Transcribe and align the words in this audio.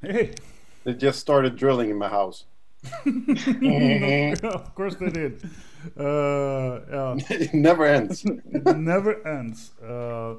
Hey. 0.00 0.34
They 0.84 0.94
just 0.94 1.18
started 1.20 1.56
drilling 1.56 1.90
in 1.90 1.96
my 1.98 2.08
house. 2.08 2.44
of 4.44 4.74
course 4.74 4.94
they 4.96 5.10
did. 5.10 5.42
Uh, 5.98 6.80
yeah. 6.90 7.14
it 7.30 7.52
never 7.52 7.84
ends. 7.84 8.24
it 8.24 8.76
never 8.76 9.26
ends. 9.26 9.72
Uh, 9.80 10.36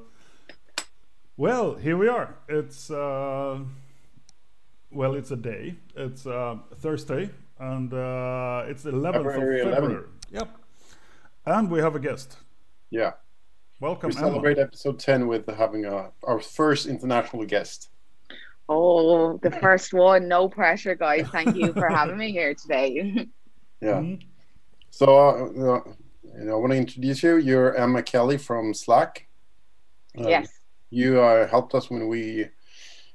well, 1.35 1.75
here 1.75 1.97
we 1.97 2.07
are. 2.07 2.35
It's 2.47 2.89
uh, 2.89 3.59
well, 4.91 5.13
it's 5.15 5.31
a 5.31 5.35
day. 5.35 5.75
It's 5.95 6.25
uh, 6.25 6.57
Thursday, 6.77 7.29
and 7.59 7.93
uh, 7.93 8.63
it's 8.67 8.83
11th 8.83 9.13
February 9.13 9.61
of 9.61 9.67
11th. 9.67 9.73
February. 9.73 10.05
Yep. 10.31 10.57
And 11.45 11.69
we 11.69 11.79
have 11.79 11.95
a 11.95 11.99
guest. 11.99 12.37
Yeah. 12.89 13.11
Welcome, 13.81 14.09
We 14.09 14.17
Emma. 14.17 14.27
celebrate 14.27 14.57
episode 14.57 14.99
10 14.99 15.27
with 15.27 15.47
having 15.47 15.85
a, 15.85 16.11
our 16.23 16.39
first 16.39 16.85
international 16.85 17.45
guest. 17.45 17.89
Oh, 18.69 19.37
the 19.37 19.51
first 19.61 19.93
one. 19.93 20.27
No 20.27 20.47
pressure, 20.47 20.95
guys. 20.95 21.27
Thank 21.29 21.55
you 21.55 21.73
for 21.73 21.89
having 21.89 22.17
me 22.17 22.31
here 22.31 22.53
today. 22.53 23.27
Yeah. 23.81 24.01
Mhm. 24.01 24.19
So, 24.89 25.05
uh, 25.05 25.31
uh, 25.77 25.81
you 26.37 26.43
know, 26.43 26.55
I 26.55 26.59
want 26.59 26.73
to 26.73 26.77
introduce 26.77 27.23
you. 27.23 27.37
You're 27.37 27.73
Emma 27.75 28.03
Kelly 28.03 28.37
from 28.37 28.73
Slack. 28.73 29.25
Um, 30.17 30.27
yes. 30.27 30.49
You 30.89 31.21
uh, 31.21 31.47
helped 31.47 31.73
us 31.73 31.89
when 31.89 32.09
we, 32.09 32.49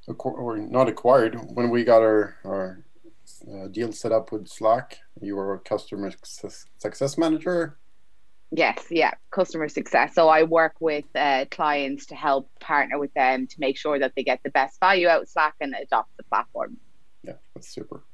acqu- 0.08 0.38
or 0.38 0.56
not 0.56 0.88
acquired, 0.88 1.36
when 1.52 1.68
we 1.68 1.84
got 1.84 2.00
our, 2.00 2.36
our 2.46 2.82
uh, 3.46 3.66
deal 3.68 3.92
set 3.92 4.10
up 4.10 4.32
with 4.32 4.48
Slack. 4.48 5.00
You 5.20 5.36
were 5.36 5.52
a 5.52 5.58
customer 5.58 6.10
success, 6.10 6.64
success 6.78 7.18
manager. 7.18 7.76
Yes. 8.56 8.86
Yeah. 8.88 9.10
Customer 9.32 9.68
success. 9.68 10.14
So 10.14 10.28
I 10.28 10.44
work 10.44 10.74
with 10.78 11.06
uh, 11.16 11.44
clients 11.50 12.06
to 12.06 12.14
help 12.14 12.48
partner 12.60 13.00
with 13.00 13.12
them 13.14 13.48
to 13.48 13.56
make 13.58 13.76
sure 13.76 13.98
that 13.98 14.12
they 14.14 14.22
get 14.22 14.40
the 14.44 14.50
best 14.50 14.78
value 14.78 15.08
out 15.08 15.22
of 15.22 15.28
Slack 15.28 15.54
and 15.60 15.74
adopt 15.74 16.16
the 16.16 16.22
platform. 16.22 16.76
Yeah, 17.24 17.32
that's 17.52 17.68
super. 17.68 18.04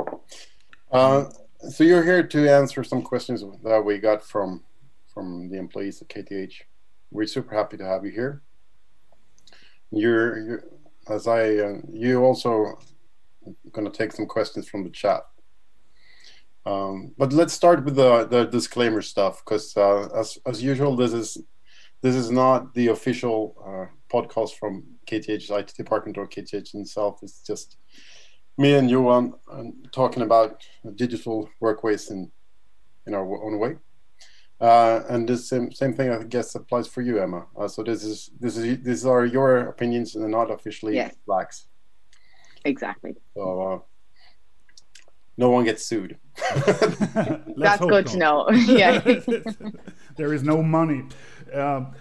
Uh, 0.90 1.24
so 1.68 1.84
you're 1.84 2.02
here 2.02 2.26
to 2.26 2.50
answer 2.50 2.82
some 2.82 3.02
questions 3.02 3.44
that 3.62 3.84
we 3.84 3.98
got 3.98 4.24
from 4.24 4.62
from 5.12 5.50
the 5.50 5.58
employees 5.58 6.00
at 6.00 6.08
KTH. 6.08 6.54
We're 7.10 7.26
super 7.26 7.54
happy 7.54 7.76
to 7.76 7.84
have 7.84 8.06
you 8.06 8.12
here. 8.12 8.42
You're, 9.90 10.38
you're 10.38 10.64
as 11.10 11.26
I 11.26 11.56
uh, 11.56 11.78
you 11.92 12.24
also 12.24 12.78
going 13.72 13.90
to 13.90 13.96
take 13.96 14.12
some 14.12 14.26
questions 14.26 14.68
from 14.68 14.84
the 14.84 14.90
chat. 14.90 15.26
Um, 16.66 17.14
but 17.16 17.32
let's 17.32 17.54
start 17.54 17.84
with 17.84 17.96
the 17.96 18.26
the 18.26 18.44
disclaimer 18.44 19.02
stuff 19.02 19.42
because 19.44 19.76
uh, 19.76 20.08
as 20.14 20.38
as 20.46 20.62
usual, 20.62 20.94
this 20.96 21.12
is 21.12 21.38
this 22.02 22.14
is 22.14 22.30
not 22.30 22.74
the 22.74 22.88
official 22.88 23.56
uh, 23.66 23.86
podcast 24.12 24.56
from 24.58 24.84
KTH's 25.06 25.50
IT 25.50 25.74
department 25.76 26.18
or 26.18 26.26
KTH 26.26 26.74
itself. 26.74 27.20
It's 27.22 27.42
just 27.46 27.76
me 28.58 28.74
and 28.74 28.90
Johan 28.90 29.34
uh, 29.50 29.64
talking 29.92 30.22
about 30.22 30.62
digital 30.96 31.48
workways 31.60 32.10
in 32.10 32.30
in 33.06 33.14
our 33.14 33.24
own 33.44 33.58
way. 33.58 33.76
Uh, 34.60 35.02
and 35.08 35.26
the 35.26 35.38
same 35.38 35.72
same 35.72 35.94
thing 35.94 36.10
I 36.10 36.22
guess 36.24 36.54
applies 36.54 36.86
for 36.86 37.00
you, 37.00 37.18
Emma. 37.22 37.46
Uh, 37.58 37.68
so 37.68 37.82
this 37.82 38.04
is 38.04 38.30
this 38.38 38.58
is 38.58 38.82
these 38.82 39.06
are 39.06 39.24
your 39.24 39.68
opinions 39.68 40.14
and 40.14 40.30
not 40.30 40.50
officially 40.50 40.94
Yes. 40.96 41.16
Slack's. 41.24 41.68
Exactly. 42.66 43.14
So 43.34 43.62
uh, 43.62 43.78
no 45.38 45.48
one 45.48 45.64
gets 45.64 45.86
sued. 45.86 46.18
That's 47.56 47.80
good 47.80 48.06
to 48.08 48.16
know. 48.16 48.50
yeah. 48.66 49.00
there 50.16 50.32
is 50.32 50.42
no 50.42 50.62
money. 50.62 51.04
Um, 51.52 51.92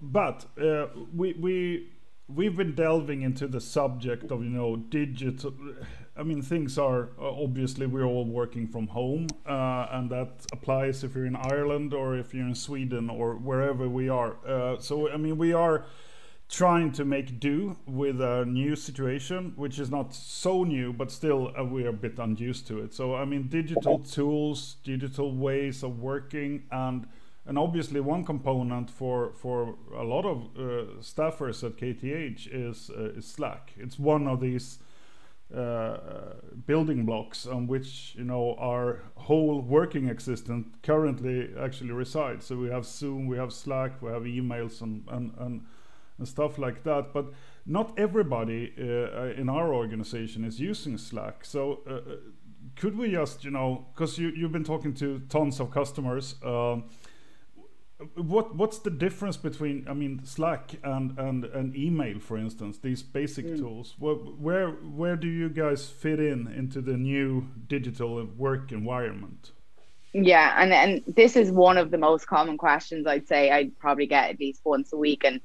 but 0.00 0.46
uh, 0.60 0.86
we 1.14 1.34
we 1.34 1.88
we've 2.28 2.56
been 2.56 2.74
delving 2.74 3.22
into 3.22 3.46
the 3.46 3.60
subject 3.60 4.30
of 4.30 4.42
you 4.42 4.50
know 4.50 4.76
digital. 4.76 5.54
I 6.16 6.22
mean, 6.22 6.42
things 6.42 6.78
are 6.78 7.10
uh, 7.18 7.42
obviously 7.42 7.86
we're 7.86 8.04
all 8.04 8.26
working 8.26 8.66
from 8.66 8.88
home, 8.88 9.28
uh, 9.46 9.86
and 9.90 10.10
that 10.10 10.46
applies 10.52 11.04
if 11.04 11.14
you're 11.14 11.26
in 11.26 11.36
Ireland 11.36 11.94
or 11.94 12.16
if 12.16 12.34
you're 12.34 12.46
in 12.46 12.54
Sweden 12.54 13.10
or 13.10 13.34
wherever 13.36 13.88
we 13.88 14.08
are. 14.08 14.36
Uh, 14.46 14.78
so 14.78 15.10
I 15.10 15.16
mean, 15.16 15.38
we 15.38 15.52
are 15.52 15.84
trying 16.50 16.90
to 16.90 17.04
make 17.04 17.38
do 17.38 17.76
with 17.86 18.20
a 18.20 18.44
new 18.44 18.74
situation, 18.74 19.52
which 19.56 19.78
is 19.78 19.90
not 19.90 20.12
so 20.12 20.64
new, 20.64 20.92
but 20.92 21.10
still 21.10 21.52
uh, 21.58 21.64
we 21.64 21.84
are 21.84 21.90
a 21.90 21.92
bit 21.92 22.18
unused 22.18 22.66
to 22.66 22.80
it. 22.80 22.92
So 22.92 23.14
I 23.14 23.24
mean, 23.24 23.48
digital 23.48 24.00
tools, 24.00 24.76
digital 24.82 25.34
ways 25.34 25.82
of 25.82 26.00
working, 26.00 26.64
and 26.72 27.06
and 27.46 27.56
obviously 27.56 28.00
one 28.00 28.24
component 28.24 28.90
for 28.90 29.32
for 29.34 29.76
a 29.96 30.02
lot 30.02 30.24
of 30.26 30.42
uh, 30.56 31.00
staffers 31.00 31.62
at 31.64 31.76
KTH 31.76 32.48
is 32.52 32.90
uh, 32.90 33.18
is 33.18 33.26
Slack. 33.26 33.72
It's 33.76 33.98
one 33.98 34.26
of 34.26 34.40
these 34.40 34.80
uh, 35.56 35.96
building 36.66 37.04
blocks 37.04 37.46
on 37.46 37.68
which 37.68 38.14
you 38.16 38.24
know 38.24 38.56
our 38.58 39.02
whole 39.14 39.60
working 39.60 40.08
existence 40.08 40.66
currently 40.82 41.50
actually 41.60 41.92
resides. 41.92 42.44
So 42.46 42.56
we 42.56 42.70
have 42.70 42.84
Zoom, 42.84 43.28
we 43.28 43.36
have 43.36 43.52
Slack, 43.52 44.02
we 44.02 44.10
have 44.10 44.22
emails 44.22 44.82
and 44.82 45.04
and, 45.08 45.32
and, 45.38 45.62
and 46.20 46.28
stuff 46.28 46.58
like 46.58 46.84
that. 46.84 47.12
But 47.12 47.32
not 47.66 47.98
everybody 47.98 48.72
uh, 48.78 49.40
in 49.40 49.48
our 49.48 49.74
organization 49.74 50.44
is 50.44 50.60
using 50.60 50.98
Slack. 50.98 51.44
So 51.44 51.80
uh, 51.90 52.16
could 52.76 52.96
we 52.96 53.10
just 53.10 53.44
you 53.44 53.50
know 53.50 53.86
because 53.92 54.18
you 54.18 54.28
you've 54.28 54.52
been 54.52 54.64
talking 54.64 54.94
to 54.94 55.18
tons 55.28 55.60
of 55.60 55.72
customers. 55.72 56.36
Um, 56.44 56.84
what 58.14 58.56
what's 58.56 58.78
the 58.78 58.90
difference 58.90 59.36
between 59.36 59.86
I 59.88 59.92
mean 59.94 60.24
Slack 60.24 60.76
and 60.82 61.18
and, 61.18 61.44
and 61.44 61.76
email 61.76 62.18
for 62.18 62.38
instance 62.38 62.78
these 62.78 63.02
basic 63.02 63.56
tools 63.58 63.94
Wh- 63.98 64.40
where 64.40 64.70
where 64.70 65.16
do 65.16 65.28
you 65.28 65.50
guys 65.50 65.86
fit 65.90 66.18
in 66.18 66.46
into 66.46 66.80
the 66.80 66.96
new 66.96 67.48
digital 67.68 68.24
work 68.38 68.72
environment 68.72 69.52
Yeah, 70.12 70.56
and 70.58 70.72
and 70.72 71.02
this 71.06 71.36
is 71.36 71.52
one 71.52 71.78
of 71.78 71.90
the 71.90 71.98
most 71.98 72.26
common 72.26 72.58
questions 72.58 73.06
I'd 73.06 73.28
say 73.28 73.50
I'd 73.50 73.78
probably 73.78 74.06
get 74.06 74.30
at 74.30 74.40
least 74.40 74.62
once 74.64 74.92
a 74.92 74.96
week, 74.96 75.24
and 75.24 75.40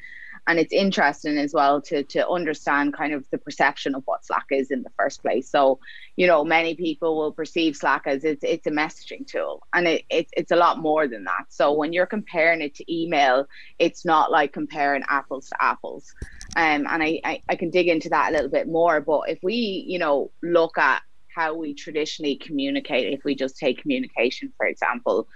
and 0.48 0.60
it's 0.60 0.74
interesting 0.74 1.38
as 1.38 1.54
well 1.54 1.82
to 1.82 2.04
to 2.04 2.28
understand 2.28 2.94
kind 2.94 3.14
of 3.14 3.26
the 3.32 3.38
perception 3.38 3.96
of 3.96 4.04
what 4.06 4.26
Slack 4.26 4.46
is 4.52 4.72
in 4.72 4.84
the 4.84 4.92
first 4.98 5.22
place. 5.22 5.50
So, 5.50 5.80
you 6.16 6.28
know, 6.28 6.44
many 6.44 6.76
people 6.76 7.18
will 7.18 7.32
perceive 7.32 7.76
Slack 7.76 8.04
as 8.06 8.24
it's 8.24 8.44
it's 8.44 8.68
a 8.68 8.72
messaging 8.72 9.26
tool, 9.26 9.64
and 9.74 9.88
it, 9.88 10.04
it's 10.10 10.32
it's 10.38 10.52
a 10.52 10.56
lot 10.56 10.80
more 10.80 11.08
than 11.08 11.24
that. 11.26 11.46
So 11.50 11.74
when 11.74 11.94
you're 11.94 12.06
comparing 12.06 12.62
it 12.62 12.76
to 12.76 12.94
email, 12.94 13.48
it's 13.80 14.06
not 14.06 14.32
like 14.32 14.54
comparing 14.54 15.04
apples 15.10 15.50
to 15.50 15.64
apples. 15.64 16.14
Um, 16.56 16.86
and 16.88 17.02
I, 17.04 17.20
I 17.24 17.42
I 17.50 17.56
can 17.56 17.70
dig 17.70 17.88
into 17.88 18.10
that 18.10 18.30
a 18.30 18.34
little 18.34 18.52
bit 18.52 18.68
more. 18.68 19.02
But 19.02 19.30
if 19.30 19.40
we, 19.42 19.86
you 19.88 20.00
know, 20.00 20.32
look 20.44 20.78
at 20.78 21.02
how 21.36 21.54
we 21.54 21.74
traditionally 21.74 22.36
communicate, 22.38 23.14
if 23.14 23.26
we 23.26 23.36
just 23.36 23.58
take 23.58 23.82
communication, 23.82 24.54
for 24.58 24.66
example, 24.66 25.28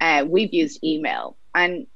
uh, 0.00 0.24
we've 0.26 0.54
used 0.54 0.82
email 0.84 1.36
and 1.54 1.86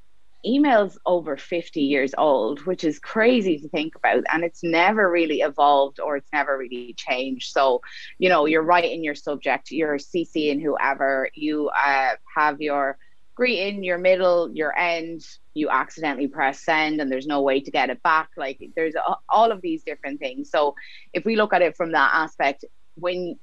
email's 0.46 0.98
over 1.06 1.36
50 1.36 1.80
years 1.80 2.14
old, 2.16 2.64
which 2.66 2.84
is 2.84 2.98
crazy 2.98 3.58
to 3.58 3.68
think 3.68 3.94
about. 3.96 4.24
And 4.32 4.44
it's 4.44 4.62
never 4.62 5.10
really 5.10 5.40
evolved 5.40 6.00
or 6.00 6.16
it's 6.16 6.32
never 6.32 6.56
really 6.58 6.94
changed. 6.96 7.52
So, 7.52 7.80
you 8.18 8.28
know, 8.28 8.46
you're 8.46 8.62
writing 8.62 9.04
your 9.04 9.14
subject, 9.14 9.70
you're 9.70 9.96
CCing 9.96 10.62
whoever, 10.62 11.28
you 11.34 11.68
uh, 11.68 12.14
have 12.36 12.60
your 12.60 12.98
greeting, 13.34 13.82
your 13.82 13.98
middle, 13.98 14.50
your 14.54 14.76
end, 14.78 15.22
you 15.54 15.68
accidentally 15.68 16.28
press 16.28 16.60
send 16.60 17.00
and 17.00 17.10
there's 17.10 17.26
no 17.26 17.42
way 17.42 17.60
to 17.60 17.70
get 17.70 17.90
it 17.90 18.02
back. 18.02 18.28
Like 18.36 18.60
there's 18.76 18.94
all 19.28 19.50
of 19.50 19.60
these 19.60 19.82
different 19.82 20.20
things. 20.20 20.50
So 20.50 20.74
if 21.12 21.24
we 21.24 21.36
look 21.36 21.52
at 21.52 21.62
it 21.62 21.76
from 21.76 21.92
that 21.92 22.10
aspect, 22.14 22.64
when 22.96 23.38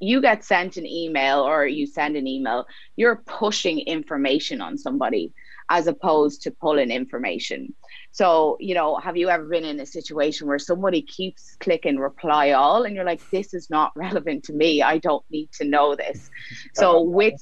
you 0.00 0.20
get 0.20 0.44
sent 0.44 0.76
an 0.76 0.86
email 0.86 1.40
or 1.40 1.66
you 1.66 1.86
send 1.86 2.16
an 2.16 2.26
email, 2.26 2.66
you're 2.96 3.22
pushing 3.26 3.80
information 3.80 4.60
on 4.60 4.78
somebody 4.78 5.32
as 5.70 5.86
opposed 5.86 6.42
to 6.42 6.50
pulling 6.50 6.90
information. 6.90 7.74
So, 8.12 8.56
you 8.60 8.74
know, 8.74 8.96
have 8.96 9.16
you 9.16 9.30
ever 9.30 9.44
been 9.44 9.64
in 9.64 9.80
a 9.80 9.86
situation 9.86 10.46
where 10.46 10.58
somebody 10.58 11.02
keeps 11.02 11.56
clicking 11.58 11.96
reply 11.96 12.50
all 12.50 12.84
and 12.84 12.94
you're 12.94 13.04
like, 13.04 13.28
this 13.30 13.54
is 13.54 13.70
not 13.70 13.92
relevant 13.96 14.44
to 14.44 14.52
me. 14.52 14.82
I 14.82 14.98
don't 14.98 15.24
need 15.30 15.50
to 15.52 15.64
know 15.64 15.96
this. 15.96 16.30
So, 16.74 17.02
with 17.02 17.40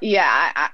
yeah, 0.00 0.52
I, 0.54 0.70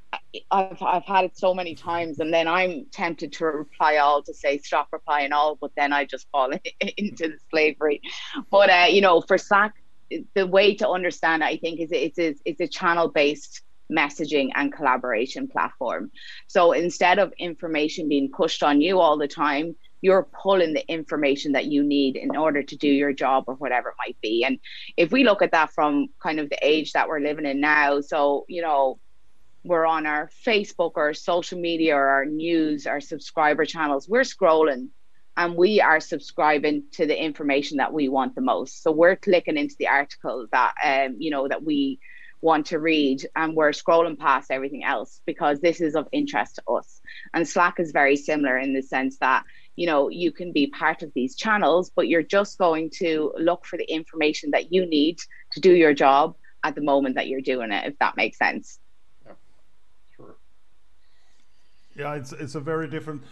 I've 0.50 0.82
I've 0.82 1.04
had 1.04 1.24
it 1.24 1.36
so 1.36 1.54
many 1.54 1.74
times, 1.74 2.20
and 2.20 2.32
then 2.32 2.48
I'm 2.48 2.86
tempted 2.90 3.32
to 3.34 3.44
reply 3.46 3.96
all 3.96 4.22
to 4.22 4.34
say 4.34 4.58
stop 4.58 4.88
replying 4.92 5.32
all, 5.32 5.56
but 5.60 5.72
then 5.76 5.92
I 5.92 6.04
just 6.04 6.28
fall 6.30 6.50
into 6.96 7.28
the 7.28 7.38
slavery. 7.50 8.00
But 8.50 8.70
uh, 8.70 8.86
you 8.88 9.00
know, 9.00 9.20
for 9.20 9.38
Slack, 9.38 9.74
the 10.34 10.46
way 10.46 10.74
to 10.76 10.88
understand 10.88 11.42
I 11.44 11.56
think, 11.56 11.80
is 11.80 11.90
it's 11.92 12.40
it's 12.44 12.60
a 12.60 12.68
channel 12.68 13.08
based 13.08 13.62
messaging 13.90 14.50
and 14.54 14.72
collaboration 14.72 15.48
platform. 15.48 16.10
So 16.46 16.72
instead 16.72 17.18
of 17.18 17.32
information 17.38 18.08
being 18.08 18.30
pushed 18.30 18.62
on 18.62 18.80
you 18.80 19.00
all 19.00 19.18
the 19.18 19.28
time, 19.28 19.74
you're 20.00 20.28
pulling 20.42 20.72
the 20.72 20.86
information 20.88 21.52
that 21.52 21.66
you 21.66 21.82
need 21.82 22.16
in 22.16 22.36
order 22.36 22.62
to 22.62 22.76
do 22.76 22.88
your 22.88 23.12
job 23.12 23.44
or 23.48 23.54
whatever 23.54 23.90
it 23.90 23.96
might 23.98 24.16
be. 24.22 24.44
And 24.44 24.58
if 24.96 25.12
we 25.12 25.24
look 25.24 25.42
at 25.42 25.52
that 25.52 25.72
from 25.72 26.08
kind 26.22 26.40
of 26.40 26.48
the 26.48 26.58
age 26.62 26.92
that 26.92 27.08
we're 27.08 27.20
living 27.20 27.46
in 27.46 27.60
now, 27.60 28.00
so, 28.00 28.44
you 28.48 28.62
know, 28.62 28.98
we're 29.62 29.84
on 29.84 30.06
our 30.06 30.30
Facebook 30.46 30.92
or 30.94 31.12
social 31.12 31.58
media 31.58 31.94
or 31.94 32.06
our 32.06 32.24
news, 32.24 32.86
our 32.86 33.00
subscriber 33.00 33.66
channels, 33.66 34.08
we're 34.08 34.22
scrolling 34.22 34.88
and 35.40 35.56
we 35.56 35.80
are 35.80 36.00
subscribing 36.00 36.84
to 36.92 37.06
the 37.06 37.18
information 37.18 37.78
that 37.78 37.94
we 37.94 38.10
want 38.10 38.34
the 38.34 38.42
most. 38.42 38.82
So 38.82 38.92
we're 38.92 39.16
clicking 39.16 39.56
into 39.56 39.74
the 39.78 39.88
article 39.88 40.46
that 40.52 40.74
um, 40.84 41.16
you 41.18 41.30
know 41.30 41.48
that 41.48 41.64
we 41.64 41.98
want 42.42 42.66
to 42.66 42.78
read 42.78 43.26
and 43.36 43.56
we're 43.56 43.70
scrolling 43.70 44.18
past 44.18 44.50
everything 44.50 44.84
else 44.84 45.22
because 45.24 45.60
this 45.60 45.80
is 45.80 45.94
of 45.96 46.08
interest 46.12 46.56
to 46.56 46.72
us. 46.74 47.00
And 47.32 47.48
Slack 47.48 47.80
is 47.80 47.90
very 47.90 48.16
similar 48.16 48.58
in 48.58 48.74
the 48.74 48.82
sense 48.82 49.16
that 49.18 49.44
you 49.76 49.86
know 49.86 50.10
you 50.10 50.30
can 50.30 50.52
be 50.52 50.66
part 50.66 51.02
of 51.02 51.10
these 51.14 51.34
channels 51.34 51.90
but 51.96 52.06
you're 52.06 52.30
just 52.38 52.58
going 52.58 52.90
to 52.98 53.32
look 53.38 53.64
for 53.64 53.78
the 53.78 53.90
information 53.90 54.50
that 54.50 54.70
you 54.74 54.84
need 54.84 55.18
to 55.52 55.60
do 55.60 55.72
your 55.72 55.94
job 55.94 56.36
at 56.64 56.74
the 56.74 56.82
moment 56.82 57.14
that 57.14 57.28
you're 57.28 57.40
doing 57.40 57.72
it 57.72 57.86
if 57.86 57.98
that 57.98 58.14
makes 58.16 58.36
sense 58.36 58.78
yeah 59.24 59.32
sure 60.14 60.36
yeah 61.96 62.14
it's 62.14 62.32
it's 62.32 62.56
a 62.56 62.60
very 62.60 62.88
different 62.88 63.22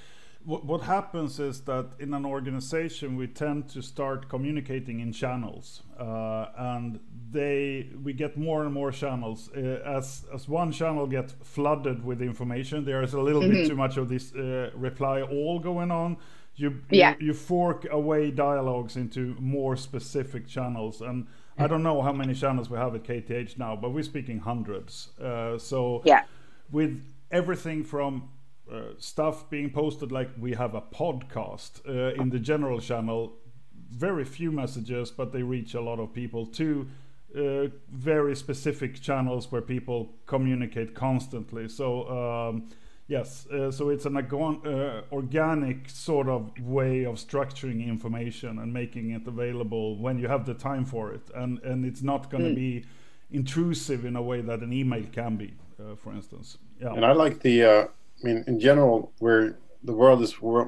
what, 0.44 0.64
what 0.64 0.82
happens 0.82 1.40
is 1.40 1.61
that 1.62 1.87
in 1.99 2.14
an 2.14 2.25
organization 2.25 3.17
we 3.17 3.26
tend 3.26 3.69
to 3.70 3.82
start 3.82 4.29
communicating 4.29 5.00
in 5.00 5.12
channels 5.12 5.82
uh, 5.99 6.46
and 6.56 7.00
they 7.31 7.90
we 8.02 8.12
get 8.12 8.38
more 8.38 8.64
and 8.64 8.73
more 8.73 8.90
channels. 8.90 9.50
Uh, 9.55 9.81
as 9.85 10.25
as 10.32 10.49
one 10.49 10.73
channel 10.73 11.06
gets 11.06 11.35
flooded 11.43 12.05
with 12.05 12.23
information 12.23 12.85
there 12.85 13.02
is 13.02 13.14
a 13.14 13.20
little 13.20 13.43
mm-hmm. 13.43 13.52
bit 13.52 13.69
too 13.69 13.76
much 13.76 13.96
of 13.96 14.08
this 14.08 14.35
uh, 14.35 14.70
reply 14.75 15.20
all 15.23 15.58
going 15.58 15.90
on. 15.90 16.17
You, 16.55 16.82
yeah. 16.90 17.14
you, 17.20 17.29
you 17.29 17.35
fork 17.35 17.87
away 17.88 18.32
dialogues 18.32 18.96
into 18.96 19.37
more 19.38 19.76
specific 19.76 20.49
channels 20.49 21.00
and 21.00 21.29
i 21.56 21.69
don't 21.69 21.85
know 21.85 22.02
how 22.02 22.12
many 22.12 22.35
channels 22.35 22.69
we 22.69 22.76
have 22.76 22.96
at 22.96 23.05
kth 23.05 23.56
now 23.58 23.76
but 23.76 23.90
we're 23.90 24.02
speaking 24.02 24.40
hundreds. 24.40 25.11
Uh, 25.20 25.56
so 25.58 26.02
yeah. 26.05 26.25
with 26.73 27.00
everything 27.31 27.85
from 27.85 28.29
uh, 28.70 28.93
stuff 28.99 29.49
being 29.49 29.70
posted 29.70 30.12
like 30.12 30.31
we 30.38 30.53
have 30.53 30.75
a 30.75 30.81
podcast 30.81 31.81
uh, 31.88 32.20
in 32.20 32.31
the 32.31 32.38
general 32.38 32.81
channel. 32.81 33.32
Very 33.91 34.25
few 34.25 34.53
messages 34.53 35.11
but 35.11 35.32
they 35.32 35.43
reach 35.43 35.75
a 35.75 35.81
lot 35.81 35.99
of 35.99 36.12
people 36.12 36.44
to 36.47 36.87
uh, 37.37 37.69
very 37.91 38.35
specific 38.35 39.00
channels 39.00 39.50
where 39.50 39.62
people 39.62 40.15
communicate 40.26 40.94
constantly. 40.94 41.69
So 41.69 42.09
um, 42.09 42.69
yes 43.06 43.47
uh, 43.47 43.70
so 43.70 43.88
it's 43.88 44.05
an 44.05 44.17
uh, 44.17 45.03
organic 45.12 45.88
sort 45.88 46.29
of 46.29 46.53
way 46.61 47.05
of 47.05 47.14
structuring 47.14 47.87
information 47.87 48.59
and 48.59 48.73
making 48.73 49.11
it 49.12 49.26
available 49.26 49.97
when 49.97 50.19
you 50.19 50.29
have 50.29 50.44
the 50.44 50.55
time 50.55 50.85
for 50.85 51.12
it. 51.12 51.31
And 51.35 51.59
and 51.61 51.87
it's 51.87 52.03
not 52.03 52.31
going 52.31 52.44
to 52.44 52.50
mm. 52.50 52.56
be 52.56 52.85
intrusive 53.31 54.05
in 54.05 54.17
a 54.17 54.23
way 54.23 54.43
that 54.43 54.61
an 54.61 54.73
email 54.73 55.05
can 55.12 55.37
be 55.37 55.55
for 55.97 56.12
instance. 56.12 56.59
Yeah. 56.81 56.93
And 56.93 57.05
i 57.05 57.12
like 57.12 57.41
the 57.41 57.88
I 58.20 58.26
mean, 58.26 58.44
in 58.47 58.59
general, 58.59 59.12
where 59.19 59.59
the 59.85 59.93
world 59.93 60.23
is 60.23 60.41
we're 60.41 60.67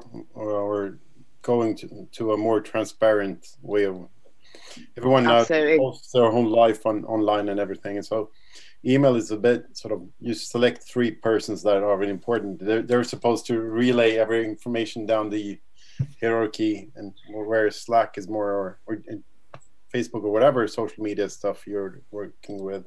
going 1.41 1.75
to, 1.75 2.07
to 2.11 2.33
a 2.33 2.37
more 2.37 2.61
transparent 2.61 3.57
way 3.61 3.85
of 3.85 4.07
everyone 4.95 5.23
now 5.23 5.43
posts 5.43 6.11
their 6.11 6.31
whole 6.31 6.47
life 6.47 6.85
on 6.85 7.03
online 7.05 7.49
and 7.49 7.59
everything, 7.59 7.97
and 7.97 8.05
so 8.05 8.29
email 8.85 9.15
is 9.15 9.31
a 9.31 9.37
bit 9.37 9.65
sort 9.73 9.93
of 9.93 10.01
you 10.19 10.33
select 10.33 10.83
three 10.83 11.11
persons 11.11 11.61
that 11.63 11.77
are 11.77 11.97
really 11.97 12.11
important. 12.11 12.59
They're, 12.59 12.81
they're 12.81 13.03
supposed 13.03 13.45
to 13.47 13.59
relay 13.59 14.17
every 14.17 14.45
information 14.45 15.05
down 15.05 15.29
the 15.29 15.59
hierarchy, 16.21 16.89
and 16.95 17.13
where 17.29 17.69
Slack 17.69 18.17
is 18.17 18.27
more 18.27 18.49
or, 18.49 18.79
or 18.87 19.03
Facebook 19.93 20.23
or 20.23 20.31
whatever 20.31 20.67
social 20.67 21.03
media 21.03 21.29
stuff 21.29 21.67
you're 21.67 22.01
working 22.11 22.63
with, 22.63 22.85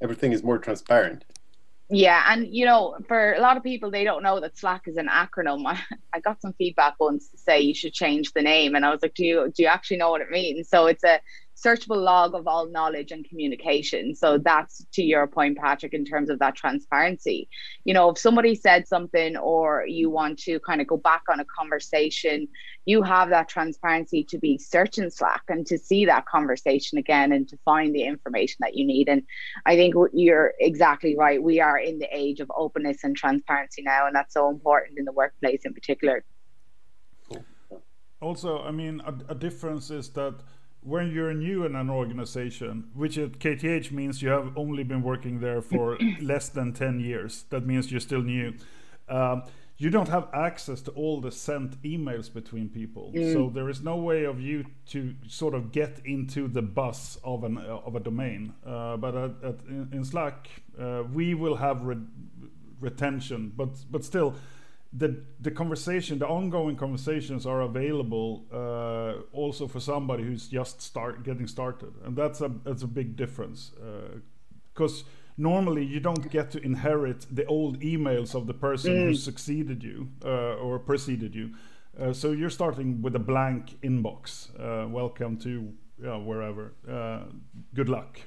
everything 0.00 0.32
is 0.32 0.42
more 0.42 0.58
transparent. 0.58 1.24
Yeah, 1.90 2.22
and 2.28 2.46
you 2.54 2.66
know, 2.66 2.96
for 3.08 3.32
a 3.32 3.40
lot 3.40 3.56
of 3.56 3.62
people, 3.62 3.90
they 3.90 4.04
don't 4.04 4.22
know 4.22 4.40
that 4.40 4.58
Slack 4.58 4.82
is 4.86 4.98
an 4.98 5.08
acronym. 5.08 5.64
I, 5.66 5.80
I 6.12 6.20
got 6.20 6.40
some 6.42 6.52
feedback 6.54 6.94
once 7.00 7.30
to 7.30 7.38
say 7.38 7.60
you 7.60 7.74
should 7.74 7.94
change 7.94 8.32
the 8.34 8.42
name, 8.42 8.74
and 8.74 8.84
I 8.84 8.90
was 8.90 9.00
like, 9.02 9.14
"Do 9.14 9.24
you 9.24 9.50
do 9.54 9.62
you 9.62 9.68
actually 9.68 9.96
know 9.96 10.10
what 10.10 10.20
it 10.20 10.30
means?" 10.30 10.68
So 10.68 10.86
it's 10.86 11.04
a 11.04 11.20
searchable 11.64 12.02
log 12.02 12.34
of 12.34 12.46
all 12.46 12.70
knowledge 12.70 13.10
and 13.10 13.28
communication. 13.28 14.14
So 14.14 14.38
that's 14.38 14.84
to 14.92 15.02
your 15.02 15.26
point, 15.26 15.58
Patrick, 15.58 15.92
in 15.92 16.04
terms 16.04 16.30
of 16.30 16.38
that 16.38 16.54
transparency. 16.54 17.48
You 17.84 17.94
know, 17.94 18.10
if 18.10 18.18
somebody 18.18 18.54
said 18.54 18.86
something 18.86 19.36
or 19.36 19.84
you 19.86 20.08
want 20.08 20.38
to 20.40 20.60
kind 20.60 20.80
of 20.80 20.86
go 20.86 20.96
back 20.96 21.22
on 21.30 21.40
a 21.40 21.44
conversation, 21.44 22.46
you 22.84 23.02
have 23.02 23.30
that 23.30 23.48
transparency 23.48 24.22
to 24.24 24.38
be 24.38 24.56
searching 24.56 25.10
Slack 25.10 25.42
and 25.48 25.66
to 25.66 25.78
see 25.78 26.04
that 26.06 26.26
conversation 26.26 26.96
again 26.96 27.32
and 27.32 27.48
to 27.48 27.58
find 27.64 27.94
the 27.94 28.04
information 28.04 28.58
that 28.60 28.76
you 28.76 28.86
need. 28.86 29.08
And 29.08 29.22
I 29.66 29.74
think 29.76 29.94
you're 30.12 30.54
exactly 30.60 31.16
right. 31.16 31.42
We 31.42 31.60
are 31.60 31.78
in 31.78 31.98
the 31.98 32.08
age 32.12 32.40
of 32.40 32.50
openness 32.54 33.02
and 33.02 33.16
transparency 33.16 33.82
now, 33.82 34.06
and 34.06 34.14
that's 34.14 34.34
so 34.34 34.48
important 34.48 34.98
in 34.98 35.04
the 35.04 35.12
workplace 35.12 35.62
in 35.64 35.74
particular. 35.74 36.24
Also, 38.20 38.62
I 38.62 38.72
mean, 38.72 39.00
a, 39.04 39.14
a 39.32 39.34
difference 39.34 39.90
is 39.90 40.08
that 40.10 40.34
when 40.80 41.12
you're 41.12 41.34
new 41.34 41.64
in 41.64 41.74
an 41.74 41.90
organization, 41.90 42.90
which 42.94 43.18
at 43.18 43.38
KTH 43.38 43.90
means 43.90 44.22
you 44.22 44.28
have 44.28 44.56
only 44.56 44.84
been 44.84 45.02
working 45.02 45.40
there 45.40 45.60
for 45.60 45.98
less 46.20 46.48
than 46.48 46.72
10 46.72 47.00
years, 47.00 47.44
that 47.50 47.66
means 47.66 47.90
you're 47.90 48.00
still 48.00 48.22
new. 48.22 48.54
Um, 49.08 49.42
you 49.78 49.90
don't 49.90 50.08
have 50.08 50.28
access 50.34 50.80
to 50.82 50.90
all 50.90 51.20
the 51.20 51.30
sent 51.30 51.80
emails 51.82 52.32
between 52.32 52.68
people, 52.68 53.12
mm. 53.14 53.32
so 53.32 53.48
there 53.48 53.68
is 53.68 53.80
no 53.80 53.96
way 53.96 54.24
of 54.24 54.40
you 54.40 54.64
to 54.86 55.14
sort 55.28 55.54
of 55.54 55.70
get 55.70 56.00
into 56.04 56.48
the 56.48 56.62
bus 56.62 57.16
of 57.22 57.44
an 57.44 57.58
uh, 57.58 57.78
of 57.86 57.94
a 57.94 58.00
domain. 58.00 58.52
Uh, 58.66 58.96
but 58.96 59.14
at, 59.14 59.30
at, 59.44 59.60
in, 59.68 59.88
in, 59.92 60.04
Slack, 60.04 60.48
uh, 60.80 61.04
we 61.12 61.32
will 61.34 61.54
have 61.54 61.82
re 61.82 61.96
retention, 62.80 63.52
but 63.56 63.68
but 63.88 64.04
still, 64.04 64.34
the 64.92 65.22
the 65.40 65.50
conversation, 65.50 66.18
the 66.18 66.26
ongoing 66.26 66.76
conversations 66.76 67.44
are 67.44 67.60
available 67.60 68.46
uh, 68.52 69.36
also 69.36 69.66
for 69.66 69.80
somebody 69.80 70.22
who's 70.22 70.48
just 70.48 70.80
start 70.80 71.24
getting 71.24 71.46
started, 71.46 71.92
and 72.04 72.16
that's 72.16 72.40
a 72.40 72.50
that's 72.64 72.82
a 72.82 72.88
big 72.88 73.16
difference 73.16 73.72
because. 74.74 75.02
Uh, 75.02 75.06
normally, 75.40 75.84
you 75.84 76.00
don't 76.00 76.32
get 76.32 76.50
to 76.50 76.60
inherit 76.64 77.24
the 77.30 77.46
old 77.46 77.78
emails 77.78 78.34
of 78.34 78.48
the 78.48 78.54
person 78.54 78.92
mm. 78.92 79.04
who 79.04 79.14
succeeded 79.14 79.84
you 79.84 80.08
uh, 80.24 80.56
or 80.56 80.80
preceded 80.80 81.32
you. 81.32 81.54
Uh, 81.96 82.12
so 82.12 82.32
you're 82.32 82.50
starting 82.50 83.00
with 83.00 83.14
a 83.14 83.20
blank 83.20 83.80
inbox. 83.82 84.48
Uh, 84.58 84.88
welcome 84.88 85.36
to 85.36 85.72
wherever. 86.24 86.72
good 87.72 87.88
luck. 87.88 88.18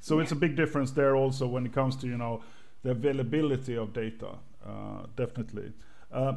So 0.00 0.16
yeah. 0.16 0.22
it's 0.22 0.32
a 0.32 0.36
big 0.36 0.56
difference 0.56 0.92
there 0.92 1.14
also 1.14 1.46
when 1.46 1.66
it 1.66 1.74
comes 1.74 1.94
to 1.96 2.06
you 2.06 2.16
know 2.16 2.42
the 2.84 2.92
availability 2.92 3.76
of 3.76 3.92
data. 3.92 4.38
Uh, 4.66 5.06
definitely. 5.16 5.72
Uh, 6.12 6.34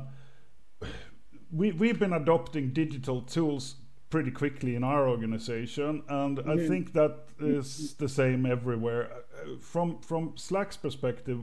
we, 1.52 1.72
we've 1.72 2.00
been 2.00 2.14
adopting 2.14 2.74
digital 2.74 3.22
tools 3.22 3.76
pretty 4.10 4.32
quickly 4.32 4.76
in 4.76 4.84
our 4.84 5.10
organization, 5.10 6.04
and 6.08 6.40
I 6.40 6.44
mm-hmm. 6.44 6.68
think 6.68 6.94
that 6.94 7.16
is 7.40 7.96
the 7.96 8.08
same 8.08 8.46
everywhere. 8.46 9.10
Uh, 9.12 9.58
from 9.60 10.00
from 10.02 10.34
Slack's 10.36 10.78
perspective, 10.78 11.40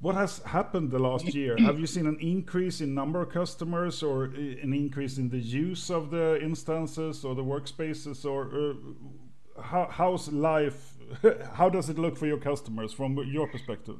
what 0.00 0.14
has 0.14 0.38
happened 0.44 0.92
the 0.92 1.00
last 1.00 1.34
year? 1.34 1.56
Have 1.58 1.80
you 1.80 1.86
seen 1.86 2.06
an 2.06 2.18
increase 2.20 2.80
in 2.80 2.94
number 2.94 3.20
of 3.20 3.30
customers, 3.30 4.02
or 4.02 4.24
an 4.24 4.72
increase 4.72 5.18
in 5.18 5.30
the 5.30 5.38
use 5.40 5.90
of 5.90 6.10
the 6.10 6.40
instances 6.40 7.24
or 7.24 7.34
the 7.34 7.42
workspaces, 7.42 8.24
or 8.24 8.40
uh, 8.54 9.62
how, 9.62 9.88
how's 9.90 10.32
life? 10.32 10.94
how 11.54 11.68
does 11.68 11.88
it 11.88 11.98
look 11.98 12.16
for 12.16 12.26
your 12.26 12.38
customers 12.38 12.92
from 12.92 13.16
your 13.26 13.48
perspective? 13.48 13.98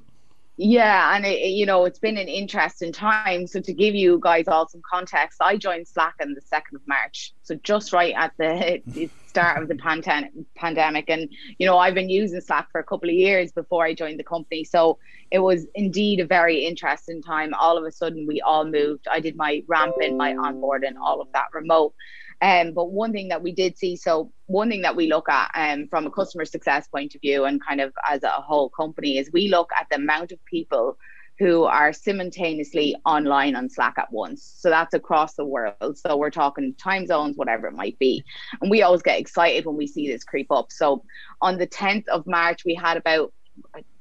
Yeah, 0.60 1.14
and 1.14 1.24
it, 1.24 1.50
you 1.50 1.66
know 1.66 1.84
it's 1.84 2.00
been 2.00 2.16
an 2.16 2.26
interesting 2.26 2.90
time. 2.90 3.46
So 3.46 3.60
to 3.60 3.72
give 3.72 3.94
you 3.94 4.18
guys 4.20 4.48
all 4.48 4.68
some 4.68 4.82
context, 4.90 5.38
I 5.40 5.56
joined 5.56 5.86
Slack 5.86 6.16
on 6.20 6.34
the 6.34 6.40
second 6.40 6.74
of 6.74 6.82
March, 6.88 7.32
so 7.44 7.54
just 7.62 7.92
right 7.92 8.12
at 8.16 8.32
the, 8.38 9.08
start 9.28 9.62
of 9.62 9.68
the 9.68 9.76
pandem- 9.76 10.44
pandemic. 10.56 11.08
And 11.08 11.28
you 11.58 11.66
know 11.66 11.78
I've 11.78 11.94
been 11.94 12.08
using 12.08 12.40
Slack 12.40 12.72
for 12.72 12.80
a 12.80 12.84
couple 12.84 13.08
of 13.08 13.14
years 13.14 13.52
before 13.52 13.84
I 13.84 13.94
joined 13.94 14.18
the 14.18 14.24
company, 14.24 14.64
so 14.64 14.98
it 15.30 15.38
was 15.38 15.64
indeed 15.76 16.18
a 16.18 16.26
very 16.26 16.64
interesting 16.64 17.22
time. 17.22 17.54
All 17.54 17.78
of 17.78 17.84
a 17.84 17.92
sudden, 17.92 18.26
we 18.26 18.40
all 18.40 18.64
moved. 18.64 19.06
I 19.08 19.20
did 19.20 19.36
my 19.36 19.62
ramp 19.68 19.94
ramping, 19.96 20.16
my 20.16 20.32
onboarding, 20.32 20.96
all 21.00 21.20
of 21.20 21.28
that 21.34 21.46
remote. 21.52 21.94
Um, 22.40 22.72
but 22.72 22.90
one 22.90 23.12
thing 23.12 23.28
that 23.28 23.42
we 23.42 23.52
did 23.52 23.76
see, 23.76 23.96
so 23.96 24.32
one 24.46 24.68
thing 24.68 24.82
that 24.82 24.96
we 24.96 25.08
look 25.08 25.28
at 25.28 25.50
um, 25.54 25.88
from 25.88 26.06
a 26.06 26.10
customer 26.10 26.44
success 26.44 26.86
point 26.86 27.14
of 27.14 27.20
view 27.20 27.44
and 27.44 27.64
kind 27.64 27.80
of 27.80 27.92
as 28.08 28.22
a 28.22 28.28
whole 28.28 28.68
company 28.70 29.18
is 29.18 29.30
we 29.32 29.48
look 29.48 29.70
at 29.78 29.88
the 29.90 29.96
amount 29.96 30.32
of 30.32 30.44
people 30.44 30.96
who 31.38 31.64
are 31.64 31.92
simultaneously 31.92 32.96
online 33.04 33.54
on 33.54 33.70
Slack 33.70 33.94
at 33.96 34.12
once. 34.12 34.42
So 34.42 34.70
that's 34.70 34.94
across 34.94 35.34
the 35.34 35.44
world. 35.44 35.96
So 35.96 36.16
we're 36.16 36.30
talking 36.30 36.74
time 36.74 37.06
zones, 37.06 37.36
whatever 37.36 37.68
it 37.68 37.74
might 37.74 37.98
be. 37.98 38.24
And 38.60 38.70
we 38.70 38.82
always 38.82 39.02
get 39.02 39.20
excited 39.20 39.64
when 39.64 39.76
we 39.76 39.86
see 39.86 40.08
this 40.08 40.24
creep 40.24 40.50
up. 40.50 40.72
So 40.72 41.04
on 41.40 41.56
the 41.58 41.66
10th 41.66 42.08
of 42.08 42.26
March, 42.26 42.64
we 42.64 42.74
had 42.74 42.96
about 42.96 43.32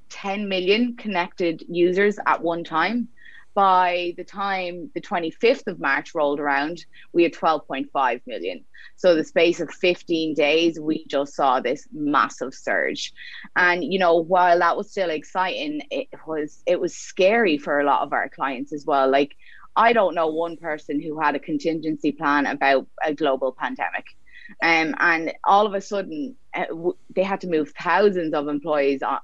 10 0.09 0.47
million 0.47 0.95
connected 0.95 1.63
users 1.67 2.17
at 2.25 2.41
one 2.41 2.63
time 2.63 3.07
by 3.57 4.13
the 4.17 4.23
time 4.23 4.91
the 4.93 5.01
25th 5.01 5.65
of 5.65 5.79
March 5.79 6.13
rolled 6.13 6.39
around, 6.39 6.85
we 7.11 7.23
had 7.23 7.33
12.5 7.33 8.21
million. 8.27 8.63
So 8.97 9.15
the 9.15 9.23
space 9.23 9.59
of 9.59 9.71
15 9.71 10.35
days, 10.35 10.79
we 10.79 11.05
just 11.07 11.33
saw 11.33 11.59
this 11.59 11.87
massive 11.91 12.53
surge. 12.53 13.11
And 13.55 13.83
you 13.83 13.97
know, 13.97 14.17
while 14.17 14.59
that 14.59 14.77
was 14.77 14.91
still 14.91 15.09
exciting, 15.09 15.81
it 15.89 16.07
was 16.27 16.61
it 16.67 16.79
was 16.79 16.95
scary 16.95 17.57
for 17.57 17.79
a 17.79 17.83
lot 17.83 18.03
of 18.03 18.13
our 18.13 18.29
clients 18.29 18.71
as 18.73 18.85
well. 18.85 19.09
Like 19.09 19.35
I 19.75 19.91
don't 19.91 20.13
know 20.13 20.27
one 20.27 20.57
person 20.57 21.01
who 21.01 21.19
had 21.19 21.35
a 21.35 21.39
contingency 21.39 22.11
plan 22.11 22.45
about 22.45 22.85
a 23.03 23.15
global 23.15 23.51
pandemic. 23.51 24.05
Um, 24.61 24.93
and 24.99 25.33
all 25.43 25.65
of 25.65 25.73
a 25.73 25.81
sudden, 25.81 26.35
uh, 26.53 26.65
w- 26.67 26.97
they 27.15 27.23
had 27.23 27.41
to 27.41 27.47
move 27.47 27.73
thousands 27.77 28.33
of 28.35 28.47
employees 28.47 29.01
on, 29.01 29.19